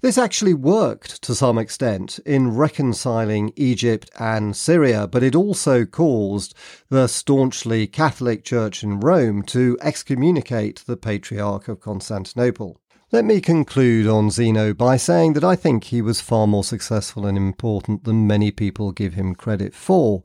This 0.02 0.18
actually 0.18 0.54
worked 0.54 1.22
to 1.24 1.36
some 1.36 1.58
extent 1.58 2.20
in 2.26 2.56
reconciling 2.56 3.52
Egypt 3.56 4.10
and 4.18 4.56
Syria, 4.56 5.08
but 5.08 5.24
it 5.24 5.36
also 5.36 5.86
caused 5.86 6.54
the 6.90 7.08
staunchly 7.08 7.88
Catholic 7.88 8.44
Church 8.44 8.84
in 8.84 9.00
Rome 9.00 9.44
to 9.44 9.78
excommunicate 9.82 10.84
the 10.86 10.98
Patriarch 10.98 11.68
of 11.68 11.80
Constantinople. 11.80 12.80
Let 13.10 13.24
me 13.24 13.40
conclude 13.40 14.06
on 14.06 14.30
Zeno 14.32 14.74
by 14.74 14.98
saying 14.98 15.32
that 15.34 15.44
I 15.46 15.56
think 15.56 15.86
he 15.86 16.02
was 16.02 16.20
far 16.20 16.46
more 16.46 16.66
successful 16.66 17.26
and 17.26 17.38
important 17.38 18.04
than 18.04 18.28
many 18.28 18.52
people 18.52 18.92
give 18.92 19.14
him 19.14 19.34
credit 19.34 19.74
for. 19.74 20.24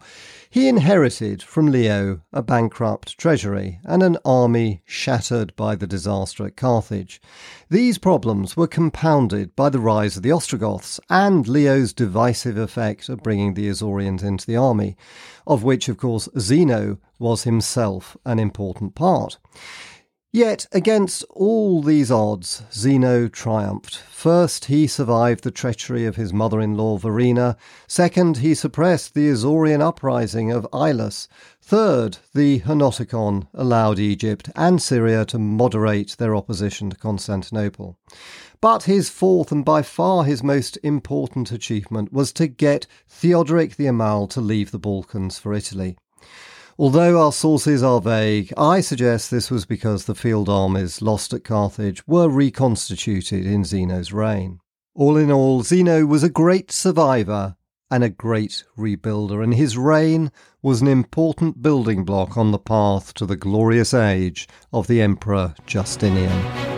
He 0.51 0.67
inherited 0.67 1.45
from 1.45 1.69
Leo 1.69 2.23
a 2.33 2.43
bankrupt 2.43 3.17
treasury 3.17 3.79
and 3.85 4.03
an 4.03 4.19
army 4.25 4.83
shattered 4.85 5.55
by 5.55 5.77
the 5.77 5.87
disaster 5.87 6.45
at 6.45 6.57
Carthage. 6.57 7.23
These 7.71 7.99
problems 7.99 8.57
were 8.57 8.67
compounded 8.67 9.55
by 9.55 9.69
the 9.69 9.79
rise 9.79 10.17
of 10.17 10.25
the 10.25 10.33
Ostrogoths 10.33 10.99
and 11.09 11.47
Leo's 11.47 11.93
divisive 11.93 12.57
effect 12.57 13.09
of 13.09 13.23
bringing 13.23 13.55
the 13.55 13.69
Isaurians 13.69 14.25
into 14.25 14.45
the 14.45 14.57
army, 14.57 14.97
of 15.47 15.63
which, 15.63 15.89
of 15.89 15.99
course, 15.99 16.29
Zeno 16.37 16.99
was 17.21 17.45
himself 17.45 18.17
an 18.27 18.41
important 18.41 18.97
part. 18.97 19.39
Yet, 20.35 20.67
against 20.73 21.25
all 21.29 21.83
these 21.83 22.11
odds, 22.11 22.63
Zeno 22.73 23.29
triumphed. 23.29 23.97
First, 23.97 24.65
he 24.65 24.87
survived 24.87 25.45
the 25.45 25.51
treachery 25.51 26.07
of 26.07 26.17
his 26.17 26.33
mother 26.33 26.59
in 26.59 26.75
law 26.75 26.97
Verina. 26.97 27.55
Second, 27.87 28.39
he 28.39 28.55
suppressed 28.55 29.13
the 29.13 29.29
Isaurian 29.29 29.83
uprising 29.83 30.51
of 30.51 30.67
Ilus. 30.73 31.29
Third, 31.61 32.17
the 32.33 32.61
Henoticon 32.61 33.47
allowed 33.53 33.99
Egypt 33.99 34.49
and 34.57 34.81
Syria 34.81 35.27
to 35.27 35.39
moderate 35.39 36.17
their 36.17 36.35
opposition 36.35 36.89
to 36.89 36.97
Constantinople. 36.97 37.99
But 38.63 38.85
his 38.85 39.11
fourth 39.11 39.53
and 39.53 39.67
by 39.67 39.83
far 39.83 40.25
his 40.25 40.43
most 40.43 40.79
important 40.83 41.53
achievement 41.53 42.11
was 42.11 42.33
to 42.35 42.47
get 42.47 42.87
Theodoric 43.07 43.77
the 43.77 43.87
Amal 43.87 44.29
to 44.29 44.41
leave 44.41 44.71
the 44.71 44.79
Balkans 44.79 45.39
for 45.39 45.53
Italy. 45.53 45.99
Although 46.79 47.23
our 47.23 47.33
sources 47.33 47.83
are 47.83 48.01
vague, 48.01 48.53
I 48.57 48.81
suggest 48.81 49.31
this 49.31 49.51
was 49.51 49.67
because 49.67 50.05
the 50.05 50.15
field 50.15 50.49
armies 50.49 51.03
lost 51.03 51.35
at 51.35 51.45
Carthage 51.45 52.07
were 52.07 52.29
reconstituted 52.29 53.47
in 53.47 53.65
Zeno's 53.65 54.13
reign. 54.13 54.61
All 54.95 55.17
in 55.17 55.31
all, 55.31 55.63
Zeno 55.63 56.07
was 56.07 56.23
a 56.23 56.31
great 56.31 56.73
survivor 56.73 57.57
and 57.91 58.03
a 58.03 58.09
great 58.09 58.65
rebuilder, 58.77 59.45
and 59.45 59.53
his 59.53 59.77
reign 59.77 60.33
was 60.63 60.81
an 60.81 60.89
important 60.89 61.61
building 61.61 62.05
block 62.05 62.39
on 62.39 62.51
the 62.51 62.59
path 62.59 63.13
to 63.15 63.27
the 63.27 63.37
glorious 63.37 63.93
age 63.93 64.49
of 64.73 64.87
the 64.87 65.03
Emperor 65.03 65.55
Justinian. 65.67 66.72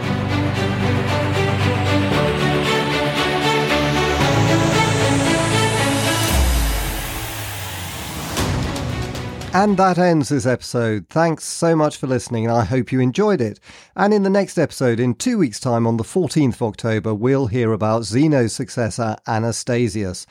And 9.54 9.76
that 9.76 9.98
ends 9.98 10.30
this 10.30 10.46
episode. 10.46 11.06
Thanks 11.08 11.44
so 11.44 11.76
much 11.76 11.96
for 11.96 12.08
listening, 12.08 12.44
and 12.44 12.52
I 12.52 12.64
hope 12.64 12.90
you 12.90 12.98
enjoyed 12.98 13.40
it. 13.40 13.60
And 13.94 14.12
in 14.12 14.24
the 14.24 14.28
next 14.28 14.58
episode, 14.58 14.98
in 14.98 15.14
two 15.14 15.38
weeks' 15.38 15.60
time, 15.60 15.86
on 15.86 15.96
the 15.96 16.02
14th 16.02 16.54
of 16.54 16.62
October, 16.62 17.14
we'll 17.14 17.46
hear 17.46 17.72
about 17.72 18.02
Zeno's 18.02 18.52
successor, 18.52 19.16
Anastasius. 19.28 20.26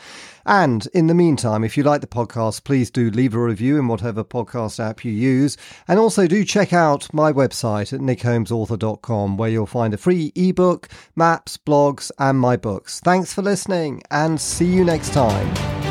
And 0.46 0.90
in 0.94 1.08
the 1.08 1.14
meantime, 1.14 1.64
if 1.64 1.78
you 1.78 1.84
like 1.84 2.02
the 2.02 2.08
podcast, 2.08 2.66
please 2.66 2.92
do 2.92 3.10
leave 3.12 3.34
a 3.34 3.40
review 3.40 3.78
in 3.80 3.88
whatever 3.88 4.26
podcast 4.26 4.78
app 4.78 5.06
you 5.06 5.14
use. 5.14 5.56
And 5.88 6.00
also 6.00 6.28
do 6.28 6.44
check 6.44 6.74
out 6.74 7.14
my 7.14 7.32
website 7.32 7.94
at 7.94 8.02
nickholmesauthor.com, 8.02 9.38
where 9.38 9.50
you'll 9.50 9.66
find 9.68 9.94
a 9.94 9.98
free 9.98 10.34
ebook, 10.36 10.90
maps, 11.16 11.58
blogs, 11.58 12.12
and 12.20 12.42
my 12.42 12.58
books. 12.58 13.00
Thanks 13.00 13.34
for 13.34 13.42
listening, 13.42 14.02
and 14.12 14.42
see 14.42 14.68
you 14.68 14.84
next 14.84 15.14
time. 15.14 15.83